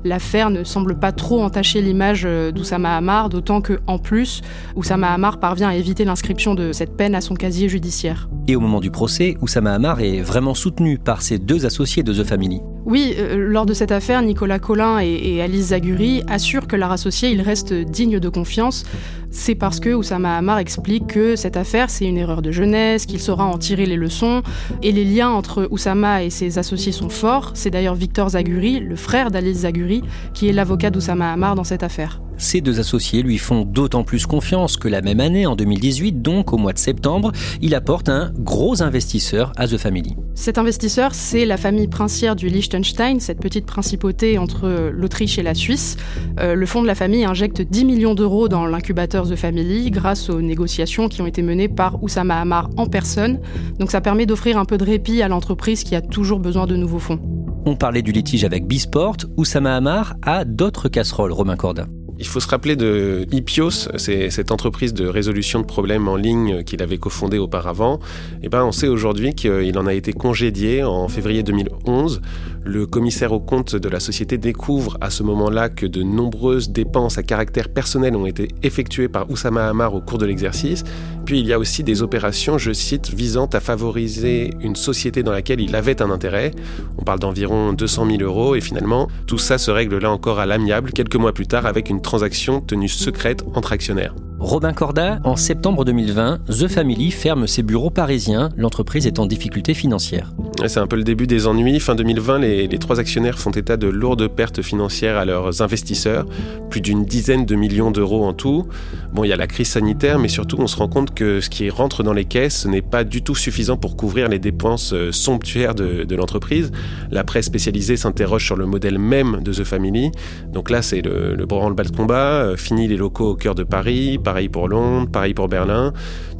L'affaire 0.04 0.50
ne 0.50 0.64
semble 0.64 0.99
pas 0.99 1.12
trop 1.12 1.42
entacher 1.42 1.80
l'image 1.80 2.25
euh, 2.26 2.50
d'Oussama 2.50 2.97
Hamar, 2.97 3.28
d'autant 3.28 3.61
que 3.61 3.78
en 3.87 3.99
plus, 3.99 4.42
Oussama 4.75 5.12
Hamar 5.12 5.38
parvient 5.38 5.68
à 5.68 5.75
éviter 5.75 6.04
l'inscription 6.04 6.54
de 6.54 6.73
cette 6.73 6.97
peine 6.97 7.14
à 7.14 7.20
son 7.20 7.35
casier 7.35 7.68
judiciaire. 7.68 8.28
Et 8.49 8.56
au 8.56 8.61
moment 8.61 8.80
du 8.80 8.90
procès, 8.90 9.37
Oussama 9.40 9.73
Hamar 9.73 10.00
est 10.00 10.20
vraiment 10.20 10.54
soutenu 10.54 10.99
par 10.99 11.23
ses 11.23 11.38
deux 11.38 11.64
associés 11.64 12.02
de 12.02 12.12
The 12.12 12.25
Family. 12.25 12.61
Oui, 12.87 13.14
euh, 13.19 13.37
lors 13.37 13.64
de 13.64 13.73
cette 13.73 13.93
affaire, 13.93 14.21
Nicolas 14.21 14.59
Collin 14.59 14.99
et, 14.99 15.41
Alice 15.41 15.69
Zaguri 15.69 16.23
assurent 16.29 16.67
que 16.67 16.76
leur 16.76 16.93
associé 16.93 17.31
il 17.31 17.41
reste 17.41 17.73
digne 17.73 18.21
de 18.21 18.29
confiance. 18.29 18.85
C'est 19.31 19.55
parce 19.55 19.81
que 19.81 19.95
Oussama 19.95 20.37
Hamar 20.37 20.59
explique 20.59 21.07
que 21.07 21.35
cette 21.35 21.57
affaire, 21.57 21.91
c'est 21.91 22.05
une 22.05 22.19
erreur 22.19 22.43
de 22.43 22.53
jeunesse, 22.53 23.07
qu'il 23.07 23.21
saura 23.21 23.47
en 23.47 23.59
tirer 23.59 23.87
les 23.87 23.97
leçons. 23.97 24.43
Et 24.83 24.93
les 24.93 25.05
liens 25.05 25.31
entre 25.31 25.67
Oussama 25.71 26.23
et 26.23 26.31
ses 26.31 26.59
associés 26.59 26.93
sont 26.93 27.09
forts. 27.09 27.53
C'est 27.55 27.71
d'ailleurs 27.71 27.95
Victor 27.95 28.31
Zaguri, 28.31 28.81
le 28.81 28.97
frère 28.97 29.31
d'Alice 29.31 29.59
Zaguri, 29.59 30.03
qui 30.35 30.49
est 30.49 30.53
l'avocat 30.53 30.91
d'Oussama 30.91 31.33
Hamar 31.33 31.55
dans 31.55 31.64
cette 31.64 31.83
affaire. 31.83 32.21
Ces 32.44 32.60
deux 32.60 32.78
associés 32.78 33.22
lui 33.22 33.38
font 33.38 33.62
d'autant 33.62 34.04
plus 34.04 34.26
confiance 34.26 34.76
que 34.76 34.86
la 34.86 35.00
même 35.00 35.18
année, 35.18 35.46
en 35.46 35.56
2018, 35.56 36.20
donc 36.20 36.52
au 36.52 36.58
mois 36.58 36.74
de 36.74 36.78
septembre, 36.78 37.32
il 37.62 37.74
apporte 37.74 38.10
un 38.10 38.32
gros 38.38 38.82
investisseur 38.82 39.50
à 39.56 39.66
The 39.66 39.78
Family. 39.78 40.14
Cet 40.34 40.58
investisseur, 40.58 41.14
c'est 41.14 41.46
la 41.46 41.56
famille 41.56 41.88
princière 41.88 42.36
du 42.36 42.50
Liechtenstein, 42.50 43.18
cette 43.18 43.40
petite 43.40 43.64
principauté 43.64 44.36
entre 44.36 44.90
l'Autriche 44.92 45.38
et 45.38 45.42
la 45.42 45.54
Suisse. 45.54 45.96
Euh, 46.38 46.54
le 46.54 46.66
fonds 46.66 46.82
de 46.82 46.86
la 46.86 46.94
famille 46.94 47.24
injecte 47.24 47.62
10 47.62 47.86
millions 47.86 48.14
d'euros 48.14 48.46
dans 48.46 48.66
l'incubateur 48.66 49.26
The 49.26 49.36
Family 49.36 49.90
grâce 49.90 50.28
aux 50.28 50.42
négociations 50.42 51.08
qui 51.08 51.22
ont 51.22 51.26
été 51.26 51.40
menées 51.40 51.70
par 51.70 52.04
Oussama 52.04 52.38
Hamar 52.38 52.68
en 52.76 52.84
personne. 52.84 53.40
Donc 53.78 53.90
ça 53.90 54.02
permet 54.02 54.26
d'offrir 54.26 54.58
un 54.58 54.66
peu 54.66 54.76
de 54.76 54.84
répit 54.84 55.22
à 55.22 55.28
l'entreprise 55.28 55.82
qui 55.82 55.94
a 55.94 56.02
toujours 56.02 56.40
besoin 56.40 56.66
de 56.66 56.76
nouveaux 56.76 56.98
fonds. 56.98 57.20
On 57.64 57.74
parlait 57.74 58.02
du 58.02 58.12
litige 58.12 58.44
avec 58.44 58.66
Bisport, 58.66 59.16
Oussama 59.38 59.74
Hamar 59.74 60.16
a 60.20 60.44
d'autres 60.44 60.90
casseroles, 60.90 61.32
Romain 61.32 61.56
Corda. 61.56 61.86
Il 62.18 62.26
faut 62.26 62.38
se 62.38 62.49
rappeler 62.49 62.76
de 62.76 63.26
Ipios, 63.33 63.88
c'est 63.97 64.30
cette 64.30 64.52
entreprise 64.52 64.94
de 64.94 65.06
résolution 65.06 65.59
de 65.59 65.64
problèmes 65.64 66.06
en 66.06 66.14
ligne 66.14 66.62
qu'il 66.62 66.80
avait 66.80 66.99
cofondée 66.99 67.38
auparavant. 67.38 67.99
Et 68.35 68.44
eh 68.44 68.49
ben, 68.49 68.64
on 68.64 68.71
sait 68.71 68.87
aujourd'hui 68.87 69.35
qu'il 69.35 69.76
en 69.78 69.87
a 69.87 69.94
été 69.94 70.12
congédié 70.12 70.85
en 70.85 71.09
février 71.09 71.42
2011. 71.42 72.21
Le 72.66 72.87
commissaire 72.87 73.33
au 73.33 73.40
compte 73.40 73.76
de 73.76 73.88
la 73.88 74.00
société 74.00 74.38
découvre 74.38 74.97
à 75.00 75.11
ce 75.11 75.23
moment-là 75.23 75.68
que 75.68 75.87
de 75.87 76.02
nombreuses 76.02 76.71
dépenses 76.71 77.18
à 77.18 77.23
caractère 77.23 77.68
personnel 77.68 78.16
ont 78.16 78.26
été 78.26 78.49
effectuées 78.62 79.09
par 79.09 79.28
Oussama 79.28 79.68
Hamar 79.68 79.94
au 79.94 80.00
cours 80.00 80.18
de 80.18 80.25
l'exercice. 80.25 80.85
Puis 81.26 81.40
il 81.40 81.47
y 81.47 81.52
a 81.52 81.59
aussi 81.59 81.83
des 81.83 82.02
opérations, 82.02 82.59
je 82.59 82.73
cite, 82.73 83.11
visant 83.11 83.47
à 83.52 83.61
favoriser 83.61 84.50
une 84.61 84.76
société 84.76 85.23
dans 85.23 85.33
laquelle 85.33 85.61
il 85.61 85.75
avait 85.75 86.00
un 86.00 86.11
intérêt. 86.11 86.52
On 86.97 87.02
parle 87.02 87.18
d'environ 87.18 87.73
200 87.73 88.06
000 88.06 88.23
euros 88.23 88.54
et 88.54 88.61
finalement, 88.61 89.09
tout 89.26 89.38
ça 89.38 89.59
se 89.59 89.71
règle 89.71 89.99
là 89.99 90.11
encore 90.11 90.38
à 90.38 90.47
l'amiable 90.47 90.92
quelques 90.92 91.16
mois 91.16 91.33
plus 91.33 91.47
tard 91.47 91.66
avec 91.66 91.90
une 91.90 92.00
transaction 92.04 92.61
tenue 92.61 92.88
secrète 92.88 93.42
entre 93.54 93.73
actionnaires. 93.73 94.14
Robin 94.44 94.74
Corda, 94.74 95.20
en 95.24 95.36
septembre 95.36 95.86
2020, 95.86 96.40
The 96.50 96.68
Family 96.68 97.10
ferme 97.10 97.46
ses 97.46 97.62
bureaux 97.62 97.88
parisiens. 97.88 98.50
L'entreprise 98.58 99.06
est 99.06 99.18
en 99.18 99.24
difficulté 99.24 99.72
financière. 99.72 100.34
C'est 100.66 100.80
un 100.80 100.86
peu 100.86 100.96
le 100.96 101.02
début 101.02 101.26
des 101.26 101.46
ennuis. 101.46 101.80
Fin 101.80 101.94
2020, 101.94 102.40
les, 102.40 102.68
trois 102.78 103.00
actionnaires 103.00 103.38
font 103.38 103.52
état 103.52 103.78
de 103.78 103.86
lourdes 103.86 104.28
pertes 104.28 104.60
financières 104.60 105.16
à 105.16 105.24
leurs 105.24 105.62
investisseurs, 105.62 106.26
plus 106.68 106.82
d'une 106.82 107.06
dizaine 107.06 107.46
de 107.46 107.54
millions 107.56 107.90
d'euros 107.90 108.26
en 108.26 108.34
tout. 108.34 108.66
Bon, 109.14 109.24
il 109.24 109.28
y 109.28 109.32
a 109.32 109.36
la 109.36 109.46
crise 109.46 109.68
sanitaire, 109.68 110.18
mais 110.18 110.28
surtout, 110.28 110.56
on 110.58 110.66
se 110.66 110.76
rend 110.76 110.88
compte 110.88 111.14
que 111.14 111.40
ce 111.40 111.48
qui 111.48 111.70
rentre 111.70 112.02
dans 112.02 112.12
les 112.12 112.26
caisses 112.26 112.66
n'est 112.66 112.82
pas 112.82 113.02
du 113.02 113.22
tout 113.22 113.34
suffisant 113.34 113.78
pour 113.78 113.96
couvrir 113.96 114.28
les 114.28 114.38
dépenses 114.38 114.92
euh, 114.92 115.10
somptuaires 115.10 115.74
de, 115.74 116.04
de 116.04 116.16
l'entreprise. 116.16 116.70
La 117.10 117.24
presse 117.24 117.46
spécialisée 117.46 117.96
s'interroge 117.96 118.44
sur 118.44 118.56
le 118.56 118.66
modèle 118.66 118.98
même 118.98 119.40
de 119.42 119.54
The 119.54 119.64
Family. 119.64 120.12
Donc 120.52 120.68
là, 120.68 120.82
c'est 120.82 121.00
le, 121.00 121.34
le 121.34 121.46
branle-bas 121.46 121.84
de 121.84 121.96
combat. 121.96 122.44
Euh, 122.44 122.56
fini 122.56 122.88
les 122.88 122.98
locaux 122.98 123.30
au 123.30 123.36
cœur 123.36 123.54
de 123.54 123.64
Paris 123.64 124.18
pareil 124.35 124.49
pour 124.49 124.67
Londres, 124.67 125.09
pareil 125.12 125.33
pour 125.33 125.47
Berlin. 125.47 125.93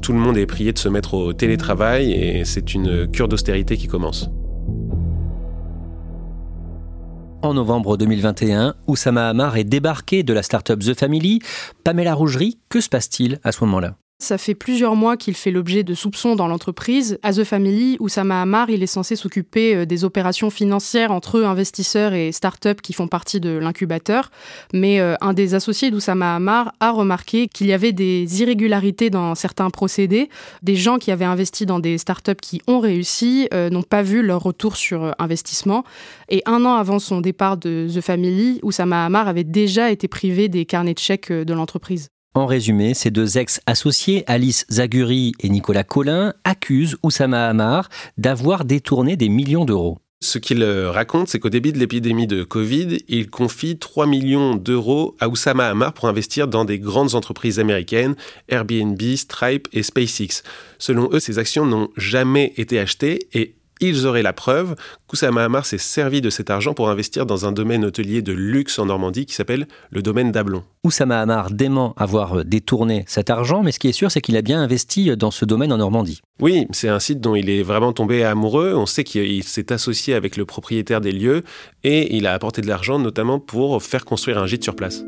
Tout 0.03 0.13
le 0.13 0.19
monde 0.19 0.37
est 0.37 0.47
prié 0.47 0.73
de 0.73 0.79
se 0.79 0.89
mettre 0.89 1.15
au 1.15 1.33
télétravail 1.33 2.11
et 2.11 2.45
c'est 2.45 2.75
une 2.75 3.09
cure 3.09 3.29
d'austérité 3.29 3.77
qui 3.77 3.87
commence. 3.87 4.29
En 7.43 7.55
novembre 7.55 7.97
2021, 7.97 8.75
Oussama 8.89 9.29
Hamar 9.29 9.57
est 9.59 9.63
débarqué 9.63 10.25
de 10.25 10.33
la 10.33 10.43
start-up 10.43 10.81
The 10.81 10.99
Family. 10.99 11.39
Pamela 11.85 12.15
Rougerie, 12.15 12.59
que 12.69 12.81
se 12.81 12.89
passe-t-il 12.89 13.39
à 13.45 13.53
ce 13.53 13.63
moment-là? 13.65 13.95
Ça 14.25 14.39
fait 14.39 14.55
plusieurs 14.55 14.97
mois 14.97 15.17
qu'il 15.17 15.35
fait 15.35 15.51
l'objet 15.51 15.83
de 15.83 15.93
soupçons 15.93 16.35
dans 16.35 16.47
l'entreprise. 16.47 17.19
À 17.23 17.33
The 17.33 17.45
Family, 17.45 17.97
Oussama 18.01 18.41
Hamar, 18.41 18.71
il 18.71 18.83
est 18.83 18.87
censé 18.87 19.17
s'occuper 19.17 19.75
euh, 19.75 19.87
des 19.87 20.05
opérations 20.05 20.51
financières 20.51 21.13
entre 21.13 21.43
investisseurs 21.43 22.15
et 22.15 22.33
start-up 22.33 22.81
qui 22.81 22.93
font 22.93 23.07
partie 23.07 23.39
de 23.41 23.51
l'incubateur. 23.51 24.31
Mais 24.73 25.01
euh, 25.01 25.15
un 25.21 25.35
des 25.35 25.55
associés 25.55 25.91
d'Oussama 25.91 26.37
Hamar 26.37 26.73
a 26.81 26.91
remarqué 26.91 27.49
qu'il 27.49 27.67
y 27.67 27.73
avait 27.73 27.93
des 27.93 28.41
irrégularités 28.41 29.11
dans 29.11 29.35
certains 29.35 29.69
procédés. 29.69 30.31
Des 30.63 30.77
gens 30.77 30.99
qui 30.99 31.11
avaient 31.11 31.25
investi 31.25 31.67
dans 31.67 31.79
des 31.79 31.99
start-up 31.99 32.41
qui 32.41 32.63
ont 32.67 32.81
réussi 32.81 33.49
euh, 33.53 33.69
n'ont 33.69 33.83
pas 33.83 34.03
vu 34.03 34.23
leur 34.23 34.43
retour 34.43 34.77
sur 34.77 35.15
investissement. 35.19 35.85
Et 36.31 36.43
un 36.47 36.65
an 36.65 36.77
avant 36.77 36.99
son 36.99 37.21
départ 37.21 37.57
de 37.57 37.89
The 37.95 38.01
Family, 38.01 38.61
Oussama 38.63 39.05
Hamar 39.05 39.29
avait 39.29 39.45
déjà 39.45 39.91
été 39.91 40.09
privé 40.09 40.49
des 40.49 40.65
carnets 40.65 40.95
de 40.95 40.99
chèques 40.99 41.31
de 41.33 41.53
l'entreprise. 41.53 42.14
En 42.37 42.47
résumé, 42.47 42.95
ces 42.95 43.13
deux 43.13 43.39
ex-associés, 43.39 44.25
Alice 44.27 44.67
Zaguri 44.69 45.35
et 45.39 45.49
Nicolas 45.49 45.85
Collin, 45.85 46.35
accusent 46.43 46.97
Oussama 47.05 47.49
Hamar 47.49 47.89
d'avoir 48.19 48.65
détourné 48.65 49.17
des 49.17 49.29
millions 49.29 49.65
d'euros. 49.65 50.01
Ce 50.21 50.39
qu'il 50.39 50.65
raconte, 50.65 51.29
c'est 51.29 51.39
qu'au 51.39 51.51
début 51.51 51.71
de 51.71 51.79
l'épidémie 51.79 52.27
de 52.27 52.43
Covid, 52.43 52.99
il 53.07 53.31
confie 53.31 53.79
3 53.79 54.07
millions 54.07 54.57
d'euros 54.57 55.15
à 55.21 55.29
Oussama 55.29 55.69
Hamar 55.69 55.93
pour 55.93 56.09
investir 56.09 56.49
dans 56.49 56.65
des 56.65 56.81
grandes 56.81 57.15
entreprises 57.15 57.61
américaines, 57.61 58.17
Airbnb, 58.49 59.01
Stripe 59.17 59.69
et 59.73 59.85
SpaceX. 59.85 60.43
Selon 60.79 61.11
eux, 61.13 61.21
ces 61.21 61.39
actions 61.39 61.67
n'ont 61.67 61.91
jamais 61.97 62.53
été 62.57 62.81
achetées 62.81 63.29
et 63.33 63.55
ils 63.81 64.07
auraient 64.07 64.23
la 64.23 64.33
preuve 64.33 64.77
qu'Oussama 65.07 65.45
Hamar 65.45 65.67
s'est 65.67 65.79
servi 65.79 66.21
de 66.21 66.31
cet 66.31 66.51
argent 66.51 66.75
pour 66.75 66.89
investir 66.89 67.27
dans 67.27 67.47
un 67.47 67.53
domaine 67.53 67.85
hôtelier 67.85 68.23
de 68.23 68.33
luxe 68.33 68.79
en 68.79 68.87
Normandie 68.87 69.27
qui 69.27 69.35
s'appelle 69.35 69.67
le 69.91 70.03
domaine 70.03 70.33
d'Ablon. 70.33 70.63
Oussama 70.85 71.21
Hamar 71.21 71.51
dément 71.51 71.95
avoir 71.97 72.45
détourné 72.45 73.05
cet 73.07 73.31
argent, 73.31 73.63
mais 73.63 73.73
ce 73.73 73.79
qui 73.79 73.89
est 73.89 73.93
sûr, 73.93 74.11
c'est 74.11 74.21
qu'il 74.21 74.37
a 74.37 74.43
bien 74.43 74.61
investi 74.61 75.17
dans 75.17 75.31
ce 75.31 75.45
domaine 75.45 75.73
en 75.73 75.79
Normandie. 75.79 76.21
Oui, 76.41 76.67
c'est 76.71 76.89
un 76.89 77.01
site 77.01 77.21
dont 77.21 77.35
il 77.35 77.49
est 77.49 77.63
vraiment 77.63 77.93
tombé 77.93 78.25
amoureux. 78.25 78.75
On 78.75 78.87
sait 78.87 79.05
qu'il 79.05 79.45
s'est 79.45 79.73
associé 79.73 80.15
avec 80.15 80.37
le 80.37 80.45
propriétaire 80.45 81.01
des 81.01 81.13
lieux 81.13 81.43
et 81.83 82.17
il 82.17 82.27
a 82.27 82.33
apporté 82.33 82.61
de 82.61 82.67
l'argent 82.67 82.99
notamment 82.99 83.39
pour 83.39 83.83
faire 83.83 84.05
construire 84.05 84.39
un 84.39 84.47
gîte 84.47 84.65
sur 84.65 84.77
place. 84.77 85.05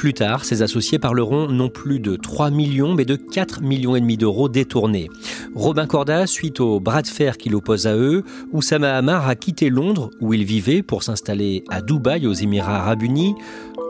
Plus 0.00 0.14
tard, 0.14 0.46
ses 0.46 0.62
associés 0.62 0.98
parleront 0.98 1.46
non 1.48 1.68
plus 1.68 2.00
de 2.00 2.16
3 2.16 2.48
millions, 2.48 2.94
mais 2.94 3.04
de 3.04 3.16
4 3.16 3.60
millions 3.60 3.96
et 3.96 4.00
demi 4.00 4.16
d'euros 4.16 4.48
détournés. 4.48 5.10
Robin 5.54 5.86
Corda, 5.86 6.26
suite 6.26 6.58
au 6.60 6.80
bras 6.80 7.02
de 7.02 7.06
fer 7.06 7.36
qui 7.36 7.50
l'oppose 7.50 7.86
à 7.86 7.94
eux, 7.94 8.24
Oussama 8.50 8.96
Hamar 8.96 9.28
a 9.28 9.34
quitté 9.34 9.68
Londres, 9.68 10.08
où 10.22 10.32
il 10.32 10.44
vivait, 10.44 10.82
pour 10.82 11.02
s'installer 11.02 11.64
à 11.68 11.82
Dubaï, 11.82 12.26
aux 12.26 12.32
Émirats 12.32 12.78
Arabes 12.78 13.02
Unis. 13.02 13.34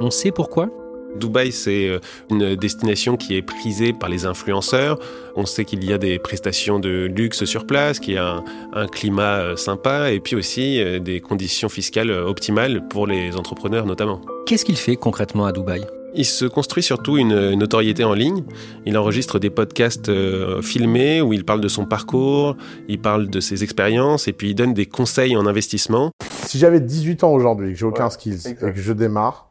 On 0.00 0.10
sait 0.10 0.32
pourquoi? 0.32 0.68
Dubaï, 1.14 1.52
c'est 1.52 1.86
euh, 1.86 2.00
une 2.28 2.56
destination 2.56 3.16
qui 3.16 3.36
est 3.36 3.42
prisée 3.42 3.92
par 3.92 4.08
les 4.08 4.26
influenceurs. 4.26 4.98
On 5.36 5.46
sait 5.46 5.64
qu'il 5.64 5.84
y 5.84 5.92
a 5.92 5.98
des 5.98 6.18
prestations 6.18 6.80
de 6.80 7.08
luxe 7.14 7.44
sur 7.44 7.68
place, 7.68 8.00
qu'il 8.00 8.14
y 8.14 8.18
a 8.18 8.42
un, 8.72 8.88
climat 8.88 9.38
euh, 9.38 9.56
sympa 9.56 10.10
et 10.10 10.18
puis 10.18 10.34
aussi 10.34 10.82
euh, 10.82 10.98
des 10.98 11.20
conditions 11.20 11.68
fiscales 11.68 12.10
optimales 12.10 12.88
pour 12.88 13.06
les 13.06 13.36
entrepreneurs 13.36 13.86
notamment. 13.86 14.20
Qu'est-ce 14.46 14.64
qu'il 14.64 14.76
fait 14.76 14.96
concrètement 14.96 15.46
à 15.46 15.52
Dubaï? 15.52 15.86
Il 16.14 16.24
se 16.24 16.44
construit 16.44 16.82
surtout 16.82 17.16
une 17.16 17.54
notoriété 17.54 18.04
en 18.04 18.14
ligne. 18.14 18.44
Il 18.86 18.96
enregistre 18.98 19.38
des 19.38 19.50
podcasts 19.50 20.08
euh, 20.08 20.62
filmés 20.62 21.20
où 21.20 21.32
il 21.32 21.44
parle 21.44 21.60
de 21.60 21.68
son 21.68 21.86
parcours, 21.86 22.56
il 22.88 23.00
parle 23.00 23.28
de 23.28 23.40
ses 23.40 23.62
expériences 23.62 24.28
et 24.28 24.32
puis 24.32 24.50
il 24.50 24.54
donne 24.54 24.74
des 24.74 24.86
conseils 24.86 25.36
en 25.36 25.46
investissement. 25.46 26.10
Si 26.46 26.58
j'avais 26.58 26.80
18 26.80 27.24
ans 27.24 27.32
aujourd'hui, 27.32 27.72
que 27.72 27.78
j'ai 27.78 27.86
aucun 27.86 28.10
skills 28.10 28.48
et 28.48 28.54
que 28.54 28.72
je 28.74 28.92
démarre, 28.92 29.48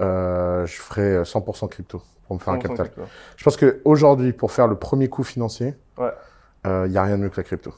euh, 0.00 0.66
je 0.66 0.74
ferais 0.74 1.22
100% 1.22 1.68
crypto 1.68 2.02
pour 2.26 2.36
me 2.36 2.40
faire 2.40 2.54
un 2.54 2.58
capital. 2.58 2.90
Je 3.36 3.44
pense 3.44 3.56
qu'aujourd'hui, 3.56 4.32
pour 4.32 4.52
faire 4.52 4.66
le 4.66 4.76
premier 4.76 5.08
coup 5.08 5.22
financier, 5.22 5.74
il 5.98 6.02
ouais. 6.02 6.88
n'y 6.88 6.96
euh, 6.96 7.00
a 7.00 7.04
rien 7.04 7.18
de 7.18 7.22
mieux 7.22 7.28
que 7.28 7.36
la 7.36 7.44
crypto. 7.44 7.72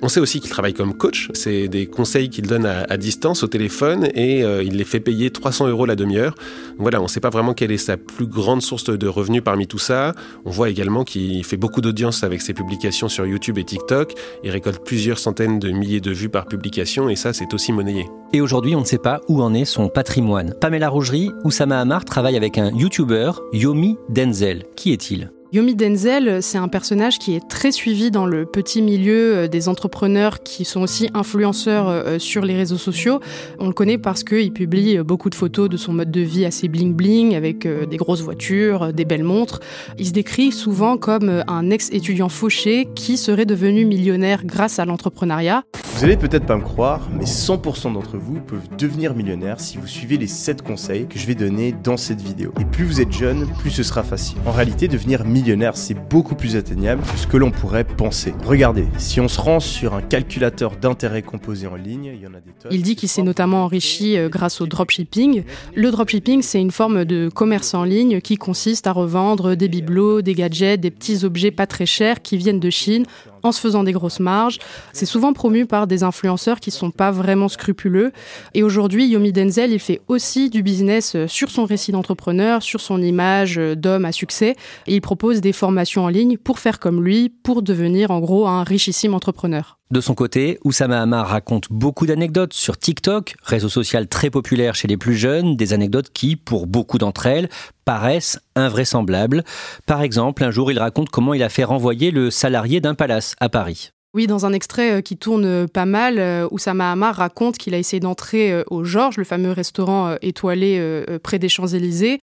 On 0.00 0.08
sait 0.08 0.20
aussi 0.20 0.40
qu'il 0.40 0.50
travaille 0.50 0.74
comme 0.74 0.94
coach. 0.94 1.28
C'est 1.34 1.66
des 1.66 1.86
conseils 1.86 2.30
qu'il 2.30 2.46
donne 2.46 2.66
à, 2.66 2.96
distance 2.96 3.42
au 3.42 3.48
téléphone 3.48 4.08
et 4.14 4.44
euh, 4.44 4.62
il 4.62 4.76
les 4.76 4.84
fait 4.84 5.00
payer 5.00 5.30
300 5.30 5.68
euros 5.68 5.86
la 5.86 5.96
demi-heure. 5.96 6.34
Voilà, 6.78 7.00
on 7.00 7.04
ne 7.04 7.08
sait 7.08 7.20
pas 7.20 7.30
vraiment 7.30 7.52
quelle 7.52 7.72
est 7.72 7.78
sa 7.78 7.96
plus 7.96 8.26
grande 8.26 8.62
source 8.62 8.84
de 8.84 9.08
revenus 9.08 9.42
parmi 9.44 9.66
tout 9.66 9.78
ça. 9.78 10.14
On 10.44 10.50
voit 10.50 10.68
également 10.70 11.04
qu'il 11.04 11.44
fait 11.44 11.56
beaucoup 11.56 11.80
d'audience 11.80 12.22
avec 12.22 12.42
ses 12.42 12.54
publications 12.54 13.08
sur 13.08 13.26
YouTube 13.26 13.58
et 13.58 13.64
TikTok. 13.64 14.14
Il 14.44 14.50
récolte 14.50 14.84
plusieurs 14.84 15.18
centaines 15.18 15.58
de 15.58 15.70
milliers 15.70 16.00
de 16.00 16.12
vues 16.12 16.28
par 16.28 16.46
publication 16.46 17.08
et 17.08 17.16
ça, 17.16 17.32
c'est 17.32 17.52
aussi 17.52 17.72
monnayé. 17.72 18.06
Et 18.32 18.40
aujourd'hui, 18.40 18.76
on 18.76 18.80
ne 18.80 18.86
sait 18.86 18.98
pas 18.98 19.20
où 19.28 19.42
en 19.42 19.52
est 19.54 19.64
son 19.64 19.88
patrimoine. 19.88 20.54
Pamela 20.60 20.88
Rougerie, 20.88 21.32
Oussama 21.44 21.80
Hamar 21.80 22.04
travaille 22.04 22.36
avec 22.36 22.58
un 22.58 22.70
YouTuber, 22.70 23.32
Yomi 23.52 23.96
Denzel. 24.10 24.64
Qui 24.76 24.92
est-il? 24.92 25.30
Yomi 25.50 25.74
Denzel, 25.74 26.42
c'est 26.42 26.58
un 26.58 26.68
personnage 26.68 27.18
qui 27.18 27.34
est 27.34 27.48
très 27.48 27.72
suivi 27.72 28.10
dans 28.10 28.26
le 28.26 28.44
petit 28.44 28.82
milieu 28.82 29.34
euh, 29.34 29.48
des 29.48 29.70
entrepreneurs 29.70 30.42
qui 30.42 30.66
sont 30.66 30.82
aussi 30.82 31.08
influenceurs 31.14 31.88
euh, 31.88 32.18
sur 32.18 32.44
les 32.44 32.54
réseaux 32.54 32.76
sociaux. 32.76 33.20
On 33.58 33.66
le 33.66 33.72
connaît 33.72 33.96
parce 33.96 34.24
qu'il 34.24 34.52
publie 34.52 34.98
beaucoup 34.98 35.30
de 35.30 35.34
photos 35.34 35.70
de 35.70 35.78
son 35.78 35.94
mode 35.94 36.10
de 36.10 36.20
vie 36.20 36.44
assez 36.44 36.68
bling-bling, 36.68 37.34
avec 37.34 37.64
euh, 37.64 37.86
des 37.86 37.96
grosses 37.96 38.20
voitures, 38.20 38.92
des 38.92 39.06
belles 39.06 39.24
montres. 39.24 39.60
Il 39.96 40.06
se 40.06 40.12
décrit 40.12 40.52
souvent 40.52 40.98
comme 40.98 41.42
un 41.48 41.70
ex-étudiant 41.70 42.28
fauché 42.28 42.86
qui 42.94 43.16
serait 43.16 43.46
devenu 43.46 43.86
millionnaire 43.86 44.44
grâce 44.44 44.78
à 44.78 44.84
l'entrepreneuriat. 44.84 45.62
Vous 45.94 46.04
allez 46.04 46.18
peut-être 46.18 46.44
pas 46.44 46.56
me 46.56 46.62
croire, 46.62 47.08
mais 47.10 47.24
100% 47.24 47.94
d'entre 47.94 48.18
vous 48.18 48.38
peuvent 48.38 48.68
devenir 48.76 49.14
millionnaires 49.14 49.60
si 49.60 49.78
vous 49.78 49.86
suivez 49.86 50.18
les 50.18 50.26
7 50.26 50.60
conseils 50.60 51.08
que 51.08 51.18
je 51.18 51.26
vais 51.26 51.34
donner 51.34 51.74
dans 51.82 51.96
cette 51.96 52.20
vidéo. 52.20 52.52
Et 52.60 52.64
plus 52.66 52.84
vous 52.84 53.00
êtes 53.00 53.12
jeune, 53.12 53.48
plus 53.60 53.70
ce 53.70 53.82
sera 53.82 54.02
facile. 54.02 54.36
En 54.46 54.52
réalité, 54.52 54.88
devenir 54.88 55.24
millionnaire 55.24 55.37
millionnaire, 55.38 55.76
c'est 55.76 55.94
beaucoup 55.94 56.34
plus 56.34 56.56
atteignable 56.56 57.02
que 57.02 57.16
ce 57.16 57.26
que 57.26 57.36
l'on 57.36 57.50
pourrait 57.50 57.84
penser. 57.84 58.34
Regardez, 58.44 58.86
si 58.98 59.20
on 59.20 59.28
se 59.28 59.40
rend 59.40 59.60
sur 59.60 59.94
un 59.94 60.02
calculateur 60.02 60.76
d'intérêt 60.76 61.22
composé 61.22 61.66
en 61.68 61.76
ligne, 61.76 62.12
il 62.14 62.20
y 62.20 62.26
en 62.26 62.34
a 62.34 62.40
des 62.40 62.50
tonnes. 62.60 62.72
Il 62.72 62.82
dit 62.82 62.96
qu'il 62.96 63.08
s'est 63.08 63.22
notamment 63.22 63.64
enrichi 63.64 64.16
euh, 64.16 64.28
grâce 64.28 64.60
au 64.60 64.66
dropshipping. 64.66 65.44
Le 65.74 65.90
dropshipping, 65.90 66.42
c'est 66.42 66.60
une 66.60 66.72
forme 66.72 67.04
de 67.04 67.28
commerce 67.32 67.74
en 67.74 67.84
ligne 67.84 68.20
qui 68.20 68.36
consiste 68.36 68.86
à 68.88 68.92
revendre 68.92 69.54
des 69.54 69.68
bibelots, 69.68 70.22
des 70.22 70.34
gadgets, 70.34 70.80
des 70.80 70.90
petits 70.90 71.24
objets 71.24 71.52
pas 71.52 71.66
très 71.66 71.86
chers 71.86 72.20
qui 72.20 72.36
viennent 72.36 72.60
de 72.60 72.70
Chine 72.70 73.04
en 73.42 73.52
se 73.52 73.60
faisant 73.60 73.84
des 73.84 73.92
grosses 73.92 74.20
marges. 74.20 74.58
C'est 74.92 75.06
souvent 75.06 75.32
promu 75.32 75.66
par 75.66 75.86
des 75.86 76.02
influenceurs 76.02 76.60
qui 76.60 76.70
sont 76.70 76.90
pas 76.90 77.10
vraiment 77.10 77.48
scrupuleux. 77.48 78.12
Et 78.54 78.62
aujourd'hui, 78.62 79.06
Yomi 79.06 79.32
Denzel, 79.32 79.72
il 79.72 79.80
fait 79.80 80.00
aussi 80.08 80.50
du 80.50 80.62
business 80.62 81.14
euh, 81.14 81.26
sur 81.26 81.50
son 81.50 81.64
récit 81.64 81.92
d'entrepreneur, 81.92 82.62
sur 82.62 82.80
son 82.80 83.00
image 83.02 83.58
euh, 83.58 83.74
d'homme 83.74 84.04
à 84.04 84.12
succès. 84.12 84.56
Et 84.86 84.94
il 84.94 85.00
propose 85.00 85.40
des 85.40 85.52
formations 85.52 86.04
en 86.04 86.08
ligne 86.08 86.36
pour 86.36 86.58
faire 86.58 86.78
comme 86.78 87.02
lui, 87.02 87.28
pour 87.28 87.62
devenir 87.62 88.10
en 88.10 88.20
gros 88.20 88.46
un 88.46 88.62
richissime 88.64 89.14
entrepreneur. 89.14 89.77
De 89.90 90.02
son 90.02 90.14
côté, 90.14 90.58
Oussama 90.64 91.00
Hamar 91.00 91.28
raconte 91.28 91.68
beaucoup 91.70 92.04
d'anecdotes 92.04 92.52
sur 92.52 92.76
TikTok, 92.76 93.36
réseau 93.42 93.70
social 93.70 94.06
très 94.06 94.28
populaire 94.28 94.74
chez 94.74 94.86
les 94.86 94.98
plus 94.98 95.16
jeunes, 95.16 95.56
des 95.56 95.72
anecdotes 95.72 96.10
qui, 96.12 96.36
pour 96.36 96.66
beaucoup 96.66 96.98
d'entre 96.98 97.24
elles, 97.24 97.48
paraissent 97.86 98.38
invraisemblables. 98.54 99.44
Par 99.86 100.02
exemple, 100.02 100.44
un 100.44 100.50
jour, 100.50 100.70
il 100.70 100.78
raconte 100.78 101.08
comment 101.08 101.32
il 101.32 101.42
a 101.42 101.48
fait 101.48 101.64
renvoyer 101.64 102.10
le 102.10 102.30
salarié 102.30 102.82
d'un 102.82 102.94
palace 102.94 103.34
à 103.40 103.48
Paris. 103.48 103.92
Oui, 104.12 104.26
dans 104.26 104.44
un 104.44 104.52
extrait 104.52 104.98
euh, 104.98 105.00
qui 105.00 105.16
tourne 105.16 105.46
euh, 105.46 105.66
pas 105.66 105.86
mal, 105.86 106.18
euh, 106.18 106.46
Oussama 106.50 106.92
Hamar 106.92 107.16
raconte 107.16 107.56
qu'il 107.56 107.72
a 107.72 107.78
essayé 107.78 108.00
d'entrer 108.00 108.62
au 108.70 108.84
Georges, 108.84 109.16
le 109.16 109.24
fameux 109.24 109.52
restaurant 109.52 110.16
étoilé 110.20 111.06
près 111.22 111.38
des 111.38 111.48
Champs-Élysées. 111.48 112.20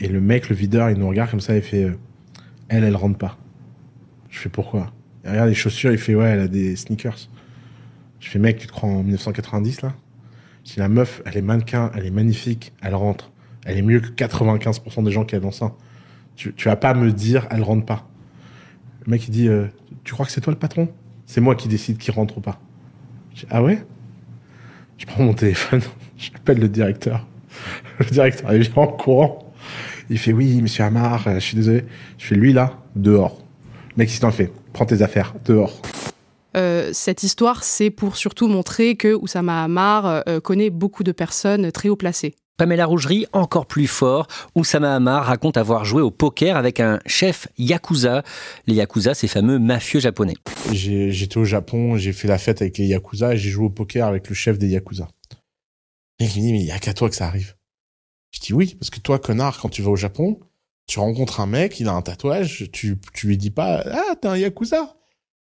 Et 0.00 0.08
le 0.08 0.20
mec, 0.20 0.48
le 0.48 0.56
videur, 0.56 0.90
il 0.90 0.96
nous 0.96 1.08
regarde 1.08 1.30
comme 1.30 1.40
ça, 1.40 1.54
il 1.54 1.62
fait 1.62 1.86
Elle, 2.68 2.82
elle 2.82 2.96
rentre 2.96 3.18
pas. 3.18 3.38
Je 4.28 4.40
fais 4.40 4.48
pourquoi? 4.48 4.92
Il 5.26 5.30
regarde 5.30 5.48
les 5.48 5.54
chaussures, 5.54 5.90
il 5.90 5.98
fait 5.98 6.14
ouais, 6.14 6.28
elle 6.28 6.40
a 6.40 6.48
des 6.48 6.76
sneakers. 6.76 7.28
Je 8.20 8.28
fais 8.28 8.38
mec, 8.38 8.58
tu 8.58 8.66
te 8.68 8.72
crois 8.72 8.88
en 8.88 9.02
1990 9.02 9.82
là? 9.82 9.92
Si 10.62 10.78
la 10.78 10.88
meuf, 10.88 11.20
elle 11.26 11.36
est 11.36 11.42
mannequin, 11.42 11.90
elle 11.94 12.06
est 12.06 12.10
magnifique, 12.10 12.72
elle 12.80 12.94
rentre. 12.94 13.32
Elle 13.64 13.78
est 13.78 13.82
mieux 13.82 14.00
que 14.00 14.08
95% 14.08 15.04
des 15.04 15.10
gens 15.10 15.24
qui 15.24 15.34
a 15.34 15.40
dans 15.40 15.50
ça. 15.50 15.74
Tu, 16.36 16.52
vas 16.64 16.76
pas 16.76 16.94
me 16.94 17.10
dire 17.12 17.48
elle 17.50 17.62
rentre 17.62 17.84
pas. 17.84 18.08
Le 19.04 19.10
mec 19.10 19.26
il 19.26 19.30
dit 19.32 19.48
euh, 19.48 19.66
tu 20.04 20.12
crois 20.12 20.26
que 20.26 20.32
c'est 20.32 20.40
toi 20.40 20.52
le 20.52 20.58
patron? 20.58 20.88
C'est 21.24 21.40
moi 21.40 21.56
qui 21.56 21.66
décide 21.66 21.98
qui 21.98 22.12
rentre 22.12 22.38
ou 22.38 22.40
pas. 22.40 22.60
Je 23.34 23.40
dis, 23.40 23.46
ah 23.50 23.62
ouais? 23.62 23.84
Je 24.98 25.06
prends 25.06 25.24
mon 25.24 25.34
téléphone, 25.34 25.82
je 26.18 26.30
appelle 26.36 26.58
le 26.58 26.68
directeur. 26.68 27.26
Le 27.98 28.04
directeur 28.04 28.52
il 28.52 28.60
vient 28.60 28.72
en 28.76 28.86
courant. 28.86 29.52
Il 30.10 30.18
fait 30.18 30.32
oui, 30.32 30.60
monsieur 30.60 30.84
Amar, 30.84 31.22
je 31.34 31.38
suis 31.40 31.56
désolé. 31.56 31.84
Je 32.18 32.26
fais 32.26 32.34
lui 32.34 32.52
là, 32.52 32.78
dehors. 32.94 33.42
Le 33.90 34.02
mec 34.02 34.12
il 34.12 34.16
s'en 34.16 34.30
fait 34.30 34.52
prends 34.76 34.84
tes 34.84 35.00
affaires, 35.00 35.34
dehors. 35.46 35.80
Euh, 36.54 36.90
cette 36.92 37.22
histoire, 37.22 37.64
c'est 37.64 37.88
pour 37.88 38.16
surtout 38.16 38.46
montrer 38.46 38.94
que 38.94 39.14
Oussama 39.14 39.64
Hamar 39.64 40.22
euh, 40.28 40.38
connaît 40.40 40.68
beaucoup 40.68 41.02
de 41.02 41.12
personnes 41.12 41.72
très 41.72 41.88
haut 41.88 41.96
placées. 41.96 42.34
Pamela 42.58 42.84
Rougerie, 42.84 43.24
encore 43.32 43.64
plus 43.64 43.86
fort, 43.86 44.26
Oussama 44.54 44.94
Hamar 44.94 45.24
raconte 45.24 45.56
avoir 45.56 45.86
joué 45.86 46.02
au 46.02 46.10
poker 46.10 46.58
avec 46.58 46.78
un 46.80 47.00
chef 47.06 47.48
Yakuza. 47.56 48.22
Les 48.66 48.74
Yakuza, 48.74 49.14
ces 49.14 49.28
fameux 49.28 49.58
mafieux 49.58 50.00
japonais. 50.00 50.34
J'étais 50.72 51.38
au 51.38 51.46
Japon, 51.46 51.96
j'ai 51.96 52.12
fait 52.12 52.28
la 52.28 52.36
fête 52.36 52.60
avec 52.60 52.76
les 52.76 52.84
Yakuza 52.84 53.32
et 53.32 53.38
j'ai 53.38 53.48
joué 53.48 53.64
au 53.64 53.70
poker 53.70 54.06
avec 54.06 54.28
le 54.28 54.34
chef 54.34 54.58
des 54.58 54.68
Yakuza. 54.68 55.08
Et 56.18 56.24
il 56.24 56.28
me 56.28 56.32
dit, 56.32 56.52
mais 56.52 56.60
il 56.60 56.64
n'y 56.64 56.70
a 56.70 56.78
qu'à 56.78 56.92
toi 56.92 57.08
que 57.08 57.16
ça 57.16 57.26
arrive. 57.26 57.54
Je 58.30 58.40
dis 58.40 58.52
oui, 58.52 58.76
parce 58.78 58.90
que 58.90 59.00
toi, 59.00 59.18
connard, 59.18 59.58
quand 59.58 59.70
tu 59.70 59.80
vas 59.80 59.90
au 59.90 59.96
Japon, 59.96 60.38
tu 60.86 60.98
rencontres 60.98 61.40
un 61.40 61.46
mec, 61.46 61.80
il 61.80 61.88
a 61.88 61.92
un 61.92 62.02
tatouage, 62.02 62.70
tu, 62.72 62.98
tu 63.12 63.26
lui 63.26 63.36
dis 63.36 63.50
pas 63.50 63.82
Ah, 63.90 64.14
t'es 64.20 64.28
un 64.28 64.36
Yakuza. 64.36 64.96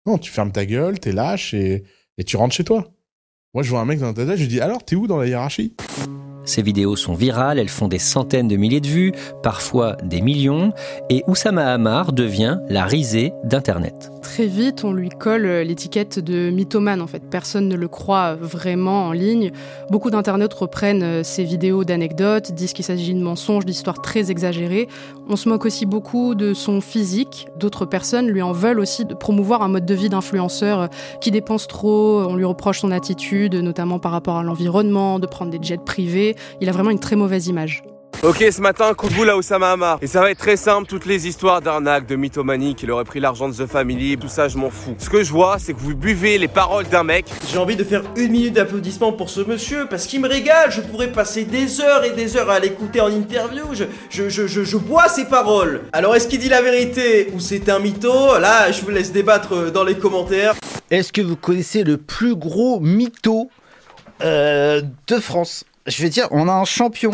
Non, 0.06 0.18
tu 0.18 0.32
fermes 0.32 0.52
ta 0.52 0.66
gueule, 0.66 1.00
t'es 1.00 1.12
lâche 1.12 1.54
et, 1.54 1.84
et 2.18 2.24
tu 2.24 2.38
rentres 2.38 2.56
chez 2.56 2.64
toi. 2.64 2.92
Moi, 3.54 3.64
je 3.64 3.70
vois 3.70 3.80
un 3.80 3.86
mec 3.86 4.00
dans 4.00 4.08
un 4.08 4.14
tatouage, 4.14 4.38
je 4.38 4.44
lui 4.44 4.50
dis 4.50 4.62
Alors, 4.62 4.84
t'es 4.84 4.96
où 4.96 5.08
dans 5.08 5.18
la 5.18 5.28
hiérarchie? 5.28 5.76
Ces 6.46 6.62
vidéos 6.62 6.96
sont 6.96 7.14
virales, 7.14 7.60
elles 7.60 7.70
font 7.70 7.88
des 7.88 8.00
centaines 8.00 8.48
de 8.48 8.56
milliers 8.56 8.82
de 8.82 8.88
vues, 8.88 9.12
parfois 9.44 9.96
des 10.04 10.22
millions, 10.22 10.74
et 11.10 11.24
Oussama 11.28 11.66
Hamar 11.74 12.14
devient 12.14 12.60
la 12.70 12.86
risée 12.86 13.34
d'Internet. 13.44 14.12
Très 14.22 14.48
vite, 14.48 14.84
on 14.84 14.92
lui 14.92 15.10
colle 15.10 15.46
l'étiquette 15.46 16.20
de 16.20 16.50
mythomane. 16.50 17.02
En 17.02 17.08
fait, 17.08 17.24
personne 17.30 17.68
ne 17.68 17.76
le 17.76 17.88
croit 17.88 18.36
vraiment 18.36 19.08
en 19.08 19.12
ligne. 19.12 19.52
Beaucoup 19.90 20.12
d'internautes 20.12 20.54
reprennent 20.54 21.24
ces 21.24 21.44
vidéos 21.44 21.84
d'anecdotes, 21.84 22.52
disent 22.52 22.74
qu'il 22.74 22.86
s'agit 22.86 23.14
de 23.14 23.22
mensonges, 23.22 23.66
d'histoires 23.66 24.02
très 24.02 24.32
exagérées. 24.32 24.88
On 25.30 25.36
se 25.36 25.50
moque 25.50 25.66
aussi 25.66 25.86
beaucoup 25.86 26.36
de 26.36 26.54
son 26.54 26.82
physique. 26.82 27.48
D'autres 27.58 27.86
personnes 27.86 28.28
lui 28.28 28.42
en 28.42 28.52
veulent 28.52 28.80
aussi 28.80 29.06
de 29.06 29.14
promouvoir 29.14 29.62
un 29.62 29.68
mode 29.68 29.86
de 29.86 29.94
vie 29.94 30.10
d'influenceur 30.10 30.90
qui 31.22 31.32
dépense 31.32 31.68
trop. 31.68 32.22
On 32.28 32.36
lui 32.36 32.46
reproche 32.46 32.80
son 32.80 32.92
attitude, 32.92 33.56
notamment 33.56 34.00
par 34.00 34.12
rapport 34.12 34.38
à 34.38 34.44
l'environnement, 34.44 35.20
de 35.20 35.28
prendre 35.28 35.52
des 35.52 35.60
jets 35.62 35.78
privés. 35.78 36.36
Il 36.62 36.70
a 36.70 36.72
vraiment 36.72 36.92
une 36.92 37.00
très 37.00 37.16
mauvaise 37.16 37.48
image. 37.48 37.84
Ok, 38.22 38.44
ce 38.52 38.60
matin, 38.60 38.94
coup 38.96 39.08
de 39.08 39.14
boule 39.14 39.30
à 39.30 39.38
Oussama 39.38 39.72
Hamar. 39.72 39.98
Et 40.02 40.08
ça 40.08 40.20
va 40.20 40.30
être 40.30 40.40
très 40.40 40.58
simple, 40.58 40.90
toutes 40.90 41.06
les 41.06 41.26
histoires 41.26 41.62
d'arnaque, 41.62 42.06
de 42.06 42.18
mythomanie, 42.18 42.76
qu'il 42.76 42.92
aurait 42.92 43.06
pris 43.06 43.22
l'argent 43.22 43.48
de 43.48 43.54
The 43.54 43.66
Family, 43.66 44.18
tout 44.18 44.28
ça, 44.28 44.50
je 44.50 44.58
m'en 44.58 44.70
fous. 44.70 44.94
Ce 44.98 45.10
que 45.10 45.24
je 45.24 45.32
vois, 45.32 45.58
c'est 45.58 45.72
que 45.72 45.80
vous 45.80 45.96
buvez 45.96 46.38
les 46.38 46.50
paroles 46.50 46.86
d'un 46.90 47.04
mec. 47.04 47.28
J'ai 47.50 47.58
envie 47.58 47.78
de 47.78 47.84
faire 47.86 48.04
une 48.18 48.34
minute 48.34 48.54
d'applaudissement 48.54 49.14
pour 49.14 49.30
ce 49.30 49.40
monsieur, 49.40 49.88
parce 49.90 50.06
qu'il 50.06 50.20
me 50.20 50.28
régale. 50.28 50.70
Je 50.70 50.82
pourrais 50.82 51.14
passer 51.14 51.46
des 51.46 51.80
heures 51.80 52.04
et 52.04 52.12
des 52.12 52.36
heures 52.36 52.50
à 52.50 52.60
l'écouter 52.60 53.00
en 53.00 53.10
interview. 53.10 53.64
Je, 53.72 53.86
je, 54.10 54.28
je, 54.28 54.48
je, 54.48 54.66
je 54.66 54.76
bois 54.76 55.08
ses 55.08 55.24
paroles. 55.24 55.84
Alors, 55.94 56.14
est-ce 56.14 56.28
qu'il 56.28 56.40
dit 56.40 56.50
la 56.50 56.62
vérité 56.62 57.32
ou 57.34 57.40
c'est 57.40 57.70
un 57.70 57.80
mytho? 57.80 58.38
Là, 58.38 58.70
je 58.74 58.82
vous 58.82 58.90
laisse 58.90 59.14
débattre 59.14 59.72
dans 59.72 59.86
les 59.86 59.98
commentaires. 59.98 60.56
Est-ce 60.92 61.14
que 61.14 61.22
vous 61.22 61.38
connaissez 61.38 61.86
le 61.86 61.96
plus 61.96 62.36
gros 62.36 62.82
mytho 62.82 63.50
euh, 64.24 64.82
de 65.08 65.20
France? 65.20 65.64
Je 65.88 66.02
vais 66.02 66.10
dire, 66.10 66.28
on 66.32 66.48
a 66.48 66.54
un 66.54 66.66
champion. 66.66 67.12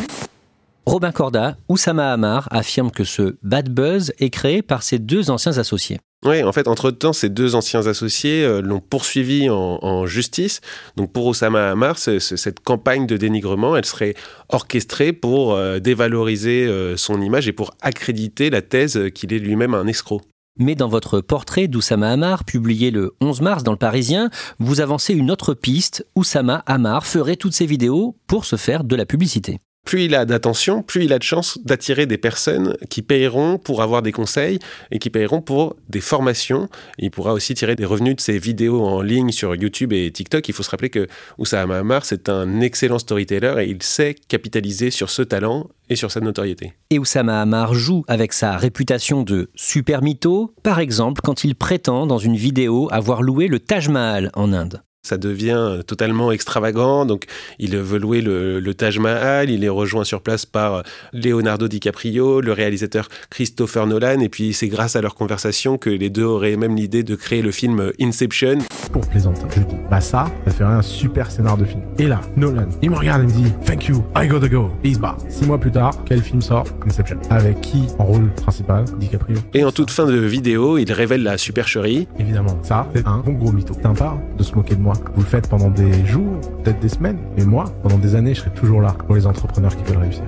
Robin 0.86 1.12
Corda, 1.12 1.58
Oussama 1.67 2.13
Hamar 2.13 2.47
affirme 2.51 2.91
que 2.91 3.04
ce 3.04 3.38
bad 3.41 3.69
buzz 3.69 4.13
est 4.19 4.30
créé 4.30 4.62
par 4.62 4.84
ses 4.84 4.99
deux 4.99 5.32
anciens 5.32 5.58
associés. 5.58 5.99
Oui, 6.23 6.43
en 6.43 6.51
fait, 6.51 6.67
entre-temps, 6.67 7.13
ces 7.13 7.30
deux 7.30 7.56
anciens 7.56 7.86
associés 7.86 8.43
euh, 8.43 8.62
l'ont 8.62 8.80
poursuivi 8.80 9.49
en, 9.49 10.06
justice. 10.06 10.62
Donc 10.95 11.12
pour 11.12 11.25
Oussama 11.25 11.69
Hamar, 11.71 11.97
cette 11.97 12.60
campagne 12.60 13.06
de 13.06 13.17
dénigrement, 13.17 13.75
elle 13.75 13.86
serait 13.86 14.15
orchestrée 14.49 15.13
pour 15.13 15.54
euh, 15.54 15.80
dévaloriser 15.80 16.65
euh, 16.65 16.97
son 16.97 17.21
image 17.21 17.47
et 17.47 17.54
pour 17.54 17.75
accréditer 17.82 18.49
la 18.49 18.62
thèse 18.62 19.12
qu'il 19.13 19.34
est 19.34 19.39
lui-même 19.39 19.73
un 19.73 19.88
escroc. 19.88 20.21
Mais 20.58 20.76
dans 20.76 20.88
votre 20.88 21.20
portrait 21.20 21.68
d'Oussama 21.68 22.12
Hamar, 22.12 22.46
publié 22.46 22.89
le 22.89 23.13
11 23.20 23.41
mars 23.41 23.63
dans 23.63 23.74
le 23.74 23.78
Parisien, 23.78 24.30
vous 24.60 24.80
avancez 24.80 25.13
une 25.13 25.30
autre 25.30 25.54
piste. 25.54 26.08
Oussama 26.15 26.63
Hamar 26.65 27.06
ferait 27.06 27.36
toutes 27.36 27.54
ces 27.54 27.65
vidéos 27.65 28.15
pour 28.26 28.46
se 28.46 28.56
faire 28.56 28.86
de 28.86 28.96
la 28.96 29.06
publicité 29.06 29.60
plus 29.86 30.06
il 30.06 30.15
a 30.15 30.26
d'attention, 30.26 30.82
plus 30.82 31.06
il 31.06 31.13
a 31.13 31.19
de 31.19 31.24
chances 31.24 31.60
d'attirer 31.63 32.08
des 32.08 32.17
personnes 32.17 32.76
qui 32.89 33.02
payeront 33.04 33.58
pour 33.60 33.82
avoir 33.84 34.02
des 34.02 34.12
conseils 34.12 34.60
et 34.91 35.00
qui 35.00 35.10
payeront 35.10 35.41
pour 35.41 35.76
des 35.89 36.02
formations. 36.02 36.67
Il 36.98 37.12
pourra 37.12 37.34
aussi 37.34 37.54
tirer 37.54 37.76
des 37.76 37.86
revenus 37.86 38.15
de 38.15 38.21
ses 38.21 38.39
vidéos 38.39 38.84
en 38.84 39.02
ligne 39.02 39.32
sur 39.32 39.56
YouTube 39.56 39.93
et 39.93 40.12
TikTok. 40.12 40.50
Il 40.50 40.54
faut 40.54 40.63
se 40.63 40.71
rappeler 40.71 40.89
que 40.89 41.08
Oussama 41.38 41.78
Hamar, 41.78 42.04
c'est 42.04 42.30
un 42.30 42.62
excellent 42.62 43.00
storyteller 43.00 43.56
et 43.60 43.69
il 43.69 43.82
sait 43.84 44.15
capitaliser 44.28 44.89
sur 44.89 45.10
ce 45.10 45.21
talent 45.21 45.69
et 45.89 45.95
sur 45.95 46.12
sa 46.12 46.19
notoriété. 46.19 46.74
Et 46.89 46.98
Oussama 46.98 47.41
Hamar 47.41 47.76
joue 47.76 48.04
avec 48.08 48.34
sa 48.34 48.58
réputation 48.58 49.21
de 49.21 49.52
super 49.54 50.02
mytho, 50.02 50.54
par 50.63 50.80
exemple 50.80 51.21
quand 51.24 51.43
il 51.43 51.56
prétend 51.56 52.08
dans 52.08 52.17
une 52.17 52.36
vidéo 52.36 52.89
avoir 52.91 53.21
loué 53.21 53.48
le 53.48 53.60
Taj 53.60 53.89
Mahal 53.89 54.32
en 54.34 54.52
Inde 54.52 54.82
ça 55.06 55.18
devient 55.18 55.82
totalement 55.86 56.32
extravagant. 56.32 57.06
Donc, 57.06 57.26
il 57.60 57.78
veut 57.78 58.00
louer 58.00 58.22
le, 58.22 58.74
Taj 58.74 59.00
Mahal. 59.00 59.50
Il 59.50 59.63
est 59.63 59.70
rejoint 59.70 60.04
sur 60.04 60.22
place 60.22 60.46
par 60.46 60.84
Leonardo 61.13 61.68
DiCaprio, 61.68 62.41
le 62.41 62.52
réalisateur 62.52 63.08
Christopher 63.30 63.86
Nolan. 63.88 64.20
Et 64.20 64.30
puis, 64.30 64.54
c'est 64.54 64.68
grâce 64.68 64.96
à 64.96 65.02
leur 65.02 65.15
conversation 65.15 65.78
que 65.78 65.89
les 65.89 66.10
deux 66.10 66.24
auraient 66.24 66.58
même 66.58 66.76
l'idée 66.76 67.04
de 67.04 67.15
créer 67.15 67.41
le 67.41 67.52
film 67.52 67.91
Inception. 68.02 68.58
Pour 68.91 69.08
plaisanter, 69.08 69.41
je 69.56 69.62
dis, 69.62 69.76
bah 69.89 70.02
ça, 70.02 70.32
ça 70.46 70.52
ferait 70.52 70.74
un 70.74 70.82
super 70.82 71.30
scénar 71.30 71.58
de 71.58 71.65
film. 71.65 71.82
Et 72.00 72.08
là, 72.08 72.22
Nolan, 72.36 72.68
il 72.82 72.89
me 72.89 72.98
regarde 72.98 73.24
et 73.24 73.26
me 73.26 73.32
dit, 73.32 73.52
thank 73.65 73.86
you, 73.86 74.04
I 74.15 74.28
gotta 74.28 74.48
go. 74.48 74.72
Et 74.84 74.89
il 74.89 74.96
se 74.96 75.00
barre. 75.00 75.18
Six 75.30 75.46
mois 75.46 75.60
plus 75.60 75.72
tard, 75.72 75.94
quel 76.06 76.22
film 76.22 76.41
sort? 76.41 76.65
Inception. 76.86 77.20
Avec 77.30 77.62
qui 77.62 77.84
en 78.00 78.06
rôle 78.06 78.32
principal? 78.34 78.86
DiCaprio. 79.00 79.38
Et 79.54 79.63
en 79.63 79.72
toute 79.72 79.91
fin 79.91 80.06
de 80.06 80.18
vidéo, 80.18 80.78
il 80.78 80.91
révèle 80.91 81.24
la 81.24 81.38
supercherie. 81.38 82.08
Évidemment, 82.20 82.58
ça, 82.63 82.88
c'est 82.96 83.06
un 83.08 83.20
bon 83.20 83.34
gros 83.34 83.52
mytho. 83.52 83.76
Sympa 83.84 84.18
de 84.38 84.44
se 84.44 84.56
moquer 84.56 84.76
de 84.76 84.82
moi. 84.82 84.94
Vous 85.15 85.21
le 85.21 85.27
faites 85.27 85.47
pendant 85.49 85.69
des 85.69 86.05
jours, 86.05 86.39
peut-être 86.63 86.79
des 86.79 86.89
semaines, 86.89 87.19
mais 87.38 87.45
moi, 87.45 87.65
pendant 87.84 87.97
des 87.97 88.15
années, 88.15 88.34
je 88.34 88.41
serai 88.41 88.51
toujours 88.51 88.81
là 88.81 88.93
pour 88.93 89.15
les 89.15 89.25
entrepreneurs 89.25 89.75
qui 89.75 89.84
veulent 89.84 90.01
réussir. 90.01 90.23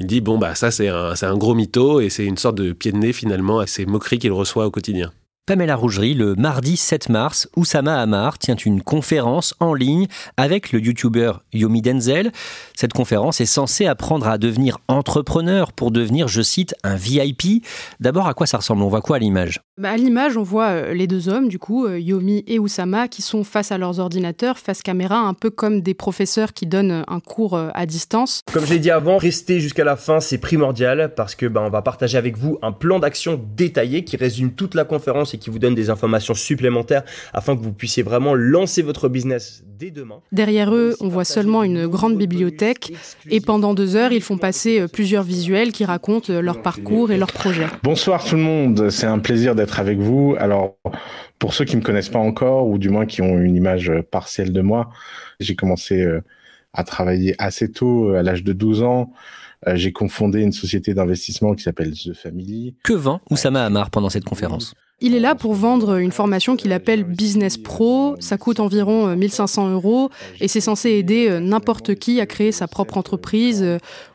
Il 0.00 0.06
dit 0.06 0.20
bon 0.20 0.38
bah 0.38 0.54
ça 0.54 0.70
c'est 0.70 0.86
un, 0.88 1.14
un 1.20 1.36
gros 1.36 1.54
mytho 1.54 2.00
et 2.00 2.08
c'est 2.08 2.24
une 2.24 2.36
sorte 2.36 2.56
de 2.56 2.72
pied 2.72 2.92
de 2.92 2.98
nez 2.98 3.12
finalement 3.12 3.58
à 3.58 3.66
ces 3.66 3.84
moqueries 3.84 4.20
qu'il 4.20 4.30
reçoit 4.30 4.64
au 4.64 4.70
quotidien. 4.70 5.10
Pamela 5.48 5.76
Rougerie, 5.76 6.12
le 6.12 6.34
mardi 6.34 6.76
7 6.76 7.08
mars, 7.08 7.48
Oussama 7.56 7.98
Hamar 8.02 8.38
tient 8.38 8.54
une 8.54 8.82
conférence 8.82 9.54
en 9.60 9.72
ligne 9.72 10.06
avec 10.36 10.72
le 10.72 10.78
youtubeur 10.78 11.42
Yomi 11.54 11.80
Denzel. 11.80 12.32
Cette 12.76 12.92
conférence 12.92 13.40
est 13.40 13.46
censée 13.46 13.86
apprendre 13.86 14.28
à 14.28 14.36
devenir 14.36 14.76
entrepreneur 14.88 15.72
pour 15.72 15.90
devenir, 15.90 16.28
je 16.28 16.42
cite, 16.42 16.74
un 16.84 16.96
VIP. 16.96 17.64
D'abord, 17.98 18.28
à 18.28 18.34
quoi 18.34 18.46
ça 18.46 18.58
ressemble? 18.58 18.82
On 18.82 18.88
voit 18.88 19.00
quoi 19.00 19.16
à 19.16 19.20
l'image? 19.20 19.62
Bah, 19.78 19.92
À 19.92 19.96
l'image, 19.96 20.36
on 20.36 20.42
voit 20.42 20.68
euh, 20.68 20.92
les 20.92 21.06
deux 21.06 21.30
hommes, 21.30 21.48
du 21.48 21.58
coup, 21.58 21.86
euh, 21.86 21.98
Yomi 21.98 22.44
et 22.46 22.58
Oussama, 22.58 23.08
qui 23.08 23.22
sont 23.22 23.42
face 23.42 23.72
à 23.72 23.78
leurs 23.78 24.00
ordinateurs, 24.00 24.58
face 24.58 24.82
caméra, 24.82 25.16
un 25.16 25.32
peu 25.32 25.48
comme 25.48 25.80
des 25.80 25.94
professeurs 25.94 26.52
qui 26.52 26.66
donnent 26.66 27.04
un 27.08 27.20
cours 27.20 27.54
euh, 27.54 27.70
à 27.72 27.86
distance. 27.86 28.42
Comme 28.52 28.66
je 28.66 28.74
l'ai 28.74 28.80
dit 28.80 28.90
avant, 28.90 29.16
rester 29.16 29.60
jusqu'à 29.60 29.84
la 29.84 29.96
fin, 29.96 30.20
c'est 30.20 30.36
primordial 30.36 31.14
parce 31.16 31.34
que 31.34 31.46
bah, 31.46 31.62
on 31.64 31.70
va 31.70 31.80
partager 31.80 32.18
avec 32.18 32.36
vous 32.36 32.58
un 32.60 32.72
plan 32.72 32.98
d'action 32.98 33.40
détaillé 33.56 34.04
qui 34.04 34.18
résume 34.18 34.52
toute 34.52 34.74
la 34.74 34.84
conférence 34.84 35.32
qui 35.38 35.50
vous 35.50 35.58
donne 35.58 35.74
des 35.74 35.90
informations 35.90 36.34
supplémentaires 36.34 37.02
afin 37.32 37.56
que 37.56 37.62
vous 37.62 37.72
puissiez 37.72 38.02
vraiment 38.02 38.34
lancer 38.34 38.82
votre 38.82 39.08
business 39.08 39.62
dès 39.66 39.90
demain. 39.90 40.20
Derrière 40.32 40.74
eux, 40.74 40.96
on 41.00 41.08
voit 41.08 41.24
seulement 41.24 41.62
une 41.62 41.86
grande 41.86 42.16
bibliothèque 42.16 42.92
et 43.30 43.40
pendant 43.40 43.74
deux 43.74 43.96
heures, 43.96 44.12
ils 44.12 44.22
font 44.22 44.38
passer 44.38 44.80
euh, 44.80 44.88
plusieurs 44.88 45.22
visuels 45.22 45.72
qui 45.72 45.84
racontent 45.84 46.32
euh, 46.32 46.40
leur 46.40 46.62
parcours 46.62 47.10
et 47.10 47.16
leurs 47.16 47.32
projets. 47.32 47.66
Bonsoir 47.82 48.24
tout 48.24 48.36
le 48.36 48.42
monde, 48.42 48.90
c'est 48.90 49.06
un 49.06 49.18
plaisir 49.18 49.54
d'être 49.54 49.80
avec 49.80 49.98
vous. 49.98 50.34
Alors, 50.38 50.76
Pour 51.38 51.54
ceux 51.54 51.64
qui 51.64 51.76
me 51.76 51.82
connaissent 51.82 52.08
pas 52.08 52.18
encore, 52.18 52.66
ou 52.66 52.78
du 52.78 52.88
moins 52.88 53.06
qui 53.06 53.22
ont 53.22 53.38
une 53.38 53.54
image 53.54 53.92
partielle 54.10 54.52
de 54.52 54.60
moi, 54.60 54.90
j'ai 55.38 55.54
commencé 55.54 56.04
à 56.72 56.82
travailler 56.82 57.34
assez 57.38 57.70
tôt, 57.70 58.10
à 58.10 58.22
l'âge 58.22 58.42
de 58.42 58.52
12 58.52 58.82
ans. 58.82 59.12
J'ai 59.66 59.92
confondé 59.92 60.40
une 60.40 60.52
société 60.52 60.94
d'investissement 60.94 61.54
qui 61.54 61.62
s'appelle 61.62 61.92
The 61.92 62.14
Family. 62.14 62.74
Que 62.84 62.92
vend 62.92 63.20
Oussama 63.30 63.64
Hamar 63.64 63.90
pendant 63.90 64.10
cette 64.10 64.24
conférence 64.24 64.74
il 65.00 65.14
est 65.14 65.20
là 65.20 65.36
pour 65.36 65.54
vendre 65.54 65.98
une 65.98 66.10
formation 66.10 66.56
qu'il 66.56 66.72
appelle 66.72 67.04
Business 67.04 67.56
Pro. 67.56 68.16
Ça 68.18 68.36
coûte 68.36 68.58
environ 68.58 69.14
1500 69.14 69.70
euros 69.70 70.10
et 70.40 70.48
c'est 70.48 70.60
censé 70.60 70.90
aider 70.90 71.38
n'importe 71.40 71.94
qui 71.94 72.20
à 72.20 72.26
créer 72.26 72.50
sa 72.50 72.66
propre 72.66 72.96
entreprise. 72.98 73.64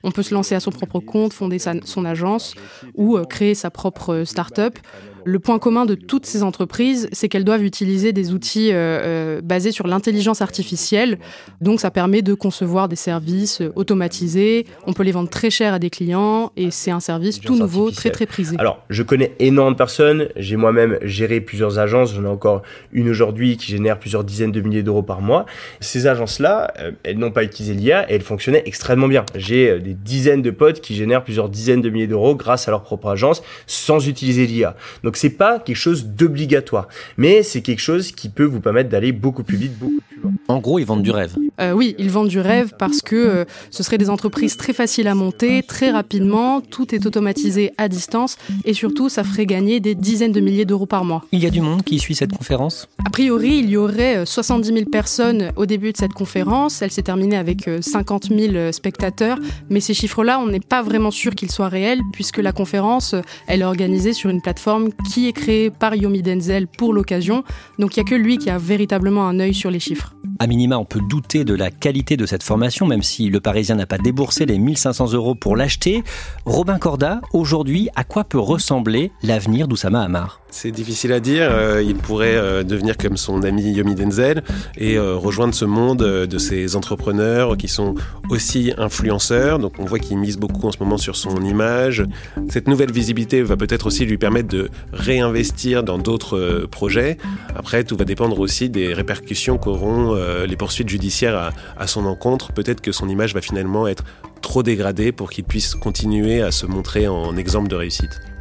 On 0.03 0.11
peut 0.11 0.23
se 0.23 0.33
lancer 0.33 0.55
à 0.55 0.59
son 0.59 0.71
propre 0.71 0.99
compte, 0.99 1.31
fonder 1.31 1.57
son 1.57 2.03
agence 2.03 2.55
ou 2.95 3.17
créer 3.29 3.55
sa 3.55 3.71
propre 3.71 4.25
start-up. 4.25 4.77
Le 5.25 5.39
point 5.39 5.59
commun 5.59 5.85
de 5.85 5.95
toutes 5.95 6.25
ces 6.25 6.43
entreprises, 6.43 7.07
c'est 7.11 7.29
qu'elles 7.29 7.43
doivent 7.43 7.63
utiliser 7.63 8.11
des 8.13 8.33
outils 8.33 8.71
euh, 8.71 8.75
euh, 8.75 9.41
basés 9.41 9.71
sur 9.71 9.87
l'intelligence 9.87 10.41
artificielle. 10.41 11.17
Donc 11.61 11.79
ça 11.79 11.91
permet 11.91 12.21
de 12.21 12.33
concevoir 12.33 12.89
des 12.89 12.95
services 12.95 13.61
euh, 13.61 13.71
automatisés. 13.75 14.65
On 14.85 14.93
peut 14.93 15.03
les 15.03 15.11
vendre 15.11 15.29
très 15.29 15.49
cher 15.49 15.73
à 15.73 15.79
des 15.79 15.89
clients 15.89 16.51
et 16.57 16.71
c'est 16.71 16.91
un 16.91 16.99
service 16.99 17.39
tout 17.39 17.55
nouveau, 17.55 17.91
très 17.91 18.09
très 18.09 18.25
prisé. 18.25 18.55
Alors, 18.59 18.83
je 18.89 19.03
connais 19.03 19.33
énormément 19.39 19.71
de 19.71 19.77
personnes. 19.77 20.27
J'ai 20.35 20.57
moi-même 20.57 20.97
géré 21.01 21.39
plusieurs 21.41 21.79
agences. 21.79 22.13
J'en 22.13 22.25
ai 22.25 22.27
encore 22.27 22.61
une 22.91 23.09
aujourd'hui 23.09 23.57
qui 23.57 23.71
génère 23.71 23.99
plusieurs 23.99 24.23
dizaines 24.23 24.51
de 24.51 24.61
milliers 24.61 24.83
d'euros 24.83 25.03
par 25.03 25.21
mois. 25.21 25.45
Ces 25.79 26.07
agences-là, 26.07 26.73
elles 27.03 27.17
n'ont 27.17 27.31
pas 27.31 27.43
utilisé 27.43 27.73
l'IA 27.73 28.09
et 28.09 28.15
elles 28.15 28.21
fonctionnaient 28.21 28.63
extrêmement 28.65 29.07
bien. 29.07 29.25
J'ai 29.35 29.79
des 29.79 29.93
dizaines 29.93 30.41
de 30.41 30.51
potes 30.51 30.81
qui 30.81 30.95
génèrent 30.95 31.23
plusieurs 31.23 31.49
dizaines 31.49 31.81
de 31.81 31.89
milliers 31.89 32.07
d'euros 32.07 32.35
grâce 32.35 32.67
à 32.67 32.71
leur 32.71 32.83
propre 32.83 33.07
agence 33.07 33.41
sans 33.67 34.07
utiliser 34.07 34.45
l'IA. 34.45 34.75
Donc 35.03 35.12
c'est 35.17 35.29
pas 35.29 35.59
quelque 35.59 35.75
chose 35.75 36.05
d'obligatoire, 36.05 36.87
mais 37.17 37.43
c'est 37.43 37.61
quelque 37.61 37.81
chose 37.81 38.11
qui 38.11 38.29
peut 38.29 38.43
vous 38.43 38.59
permettre 38.59 38.89
d'aller 38.89 39.11
beaucoup 39.11 39.43
plus 39.43 39.57
vite, 39.57 39.77
beaucoup 39.77 40.01
plus 40.09 40.21
loin. 40.21 40.33
En 40.47 40.59
gros, 40.59 40.79
ils 40.79 40.85
vendent 40.85 41.03
du 41.03 41.11
rêve. 41.11 41.35
Euh, 41.59 41.71
oui, 41.71 41.95
ils 41.99 42.09
vendent 42.09 42.29
du 42.29 42.39
rêve 42.39 42.73
parce 42.77 43.01
que 43.01 43.15
euh, 43.15 43.45
ce 43.69 43.83
seraient 43.83 43.97
des 43.97 44.09
entreprises 44.09 44.57
très 44.57 44.73
faciles 44.73 45.07
à 45.07 45.15
monter, 45.15 45.61
très 45.63 45.91
rapidement, 45.91 46.61
tout 46.61 46.95
est 46.95 47.05
automatisé 47.05 47.71
à 47.77 47.87
distance 47.87 48.37
et 48.65 48.73
surtout 48.73 49.09
ça 49.09 49.23
ferait 49.23 49.45
gagner 49.45 49.79
des 49.79 49.93
dizaines 49.95 50.31
de 50.31 50.39
milliers 50.39 50.65
d'euros 50.65 50.85
par 50.85 51.05
mois. 51.05 51.23
Il 51.31 51.39
y 51.43 51.45
a 51.45 51.49
du 51.49 51.61
monde 51.61 51.83
qui 51.83 51.99
suit 51.99 52.15
cette 52.15 52.35
conférence? 52.35 52.87
A 53.05 53.09
priori, 53.09 53.59
il 53.59 53.69
y 53.69 53.77
aurait 53.77 54.25
70 54.25 54.71
euh, 54.71 54.75
000 54.75 54.89
personnes 54.89 55.51
au 55.55 55.65
début 55.65 55.91
de 55.91 55.97
cette 55.97 56.13
conférence. 56.13 56.81
Elle 56.81 56.91
s'est 56.91 57.03
terminée 57.03 57.37
avec 57.37 57.69
50 57.81 58.29
000 58.29 58.71
spectateurs, 58.71 59.37
mais 59.69 59.79
ces 59.79 59.93
chiffres-là, 59.93 60.39
on 60.39 60.47
n'est 60.47 60.59
pas 60.59 60.81
vraiment 60.81 61.11
sûr 61.11 61.35
qu'ils 61.35 61.51
soient 61.51 61.69
réels 61.69 62.01
puisque 62.13 62.39
la 62.39 62.51
conférence, 62.51 63.15
elle 63.47 63.61
est 63.61 63.65
organisée 63.65 64.13
sur 64.13 64.29
une 64.29 64.41
plateforme 64.41 64.89
qui 65.11 65.27
est 65.27 65.33
créée 65.33 65.69
par 65.69 65.95
Yomi 65.95 66.21
Denzel 66.23 66.67
pour 66.67 66.93
l'occasion. 66.93 67.43
Donc 67.77 67.95
il 67.95 67.99
n'y 68.03 68.07
a 68.07 68.09
que 68.09 68.15
lui 68.15 68.37
qui 68.37 68.49
a 68.49 68.57
véritablement 68.57 69.27
un 69.27 69.39
œil 69.39 69.53
sur 69.53 69.69
les 69.69 69.79
chiffres. 69.79 70.13
À 70.39 70.47
minima, 70.47 70.77
on 70.77 70.85
peut 70.85 71.01
douter 71.09 71.42
de 71.43 71.53
la 71.53 71.71
qualité 71.71 72.17
de 72.17 72.25
cette 72.25 72.43
formation, 72.43 72.85
même 72.85 73.03
si 73.03 73.29
le 73.29 73.39
Parisien 73.39 73.75
n'a 73.75 73.85
pas 73.85 73.97
déboursé 73.97 74.45
les 74.45 74.59
1500 74.59 75.13
euros 75.13 75.35
pour 75.35 75.55
l'acheter. 75.55 76.03
Robin 76.45 76.77
Corda, 76.77 77.21
aujourd'hui, 77.33 77.89
à 77.95 78.03
quoi 78.03 78.23
peut 78.23 78.39
ressembler 78.39 79.11
l'avenir 79.21 79.67
d'Oussama 79.67 80.01
Hamar? 80.03 80.42
C'est 80.53 80.71
difficile 80.71 81.11
à 81.11 81.19
dire. 81.19 81.49
Euh, 81.51 81.81
il 81.81 81.95
pourrait 81.95 82.35
euh, 82.35 82.63
devenir 82.63 82.95
comme 82.95 83.17
son 83.17 83.43
ami 83.43 83.73
Yomi 83.73 83.95
Denzel 83.95 84.43
et 84.77 84.97
euh, 84.97 85.15
rejoindre 85.15 85.53
ce 85.53 85.65
monde 85.65 85.97
de 85.97 86.37
ces 86.37 86.75
entrepreneurs 86.75 87.57
qui 87.57 87.67
sont 87.67 87.95
aussi 88.29 88.71
influenceurs. 88.77 89.57
Donc 89.59 89.73
on 89.79 89.85
voit 89.85 89.99
qu'il 89.99 90.17
mise 90.17 90.37
beaucoup 90.37 90.67
en 90.67 90.71
ce 90.71 90.77
moment 90.79 90.97
sur 90.97 91.15
son 91.15 91.43
image. 91.43 92.05
Cette 92.49 92.67
nouvelle 92.67 92.91
visibilité 92.91 93.41
va 93.41 93.57
peut-être 93.57 93.87
aussi 93.87 94.05
lui 94.05 94.17
permettre 94.17 94.49
de 94.49 94.69
réinvestir 94.93 95.83
dans 95.83 95.97
d'autres 95.97 96.67
projets. 96.69 97.17
Après, 97.55 97.83
tout 97.83 97.97
va 97.97 98.05
dépendre 98.05 98.39
aussi 98.39 98.69
des 98.69 98.93
répercussions 98.93 99.57
qu'auront 99.57 100.15
les 100.47 100.55
poursuites 100.55 100.89
judiciaires 100.89 101.35
à, 101.35 101.49
à 101.77 101.87
son 101.87 102.05
encontre. 102.05 102.53
Peut-être 102.53 102.81
que 102.81 102.91
son 102.91 103.09
image 103.09 103.33
va 103.33 103.41
finalement 103.41 103.87
être 103.87 104.03
trop 104.41 104.61
dégradée 104.63 105.11
pour 105.11 105.31
qu'il 105.31 105.43
puisse 105.43 105.73
continuer 105.75 106.41
à 106.41 106.51
se 106.51 106.65
montrer 106.65 107.07
en 107.07 107.35
exemple 107.37 107.69
de 107.69 107.75
réussite. 107.75 108.32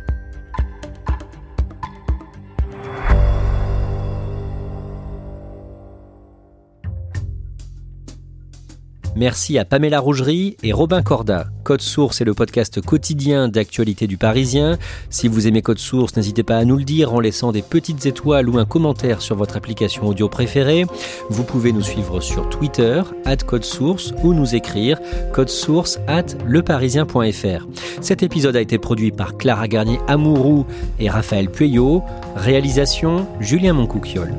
Merci 9.14 9.58
à 9.58 9.64
Pamela 9.64 10.00
Rougerie 10.00 10.56
et 10.62 10.72
Robin 10.72 11.02
Corda. 11.02 11.46
Code 11.64 11.82
Source 11.82 12.20
est 12.20 12.24
le 12.24 12.32
podcast 12.32 12.80
quotidien 12.80 13.48
d'actualité 13.48 14.06
du 14.06 14.16
Parisien. 14.16 14.78
Si 15.10 15.28
vous 15.28 15.46
aimez 15.46 15.60
Code 15.60 15.78
Source, 15.78 16.16
n'hésitez 16.16 16.42
pas 16.42 16.56
à 16.56 16.64
nous 16.64 16.76
le 16.76 16.84
dire 16.84 17.12
en 17.12 17.20
laissant 17.20 17.52
des 17.52 17.62
petites 17.62 18.06
étoiles 18.06 18.48
ou 18.48 18.58
un 18.58 18.64
commentaire 18.64 19.20
sur 19.20 19.36
votre 19.36 19.56
application 19.56 20.06
audio 20.06 20.28
préférée. 20.28 20.86
Vous 21.28 21.44
pouvez 21.44 21.72
nous 21.72 21.82
suivre 21.82 22.20
sur 22.20 22.48
Twitter, 22.48 23.02
at 23.26 23.36
Code 23.36 23.64
Source, 23.64 24.14
ou 24.22 24.32
nous 24.32 24.54
écrire 24.54 24.98
source 25.46 25.98
at 26.06 26.26
leparisien.fr. 26.46 27.66
Cet 28.00 28.22
épisode 28.22 28.56
a 28.56 28.60
été 28.60 28.78
produit 28.78 29.10
par 29.10 29.36
Clara 29.36 29.68
Garnier 29.68 29.98
Amourou 30.08 30.66
et 30.98 31.10
Raphaël 31.10 31.50
Pueyo. 31.50 32.02
Réalisation 32.36 33.26
Julien 33.40 33.74
Moncouquiole. 33.74 34.34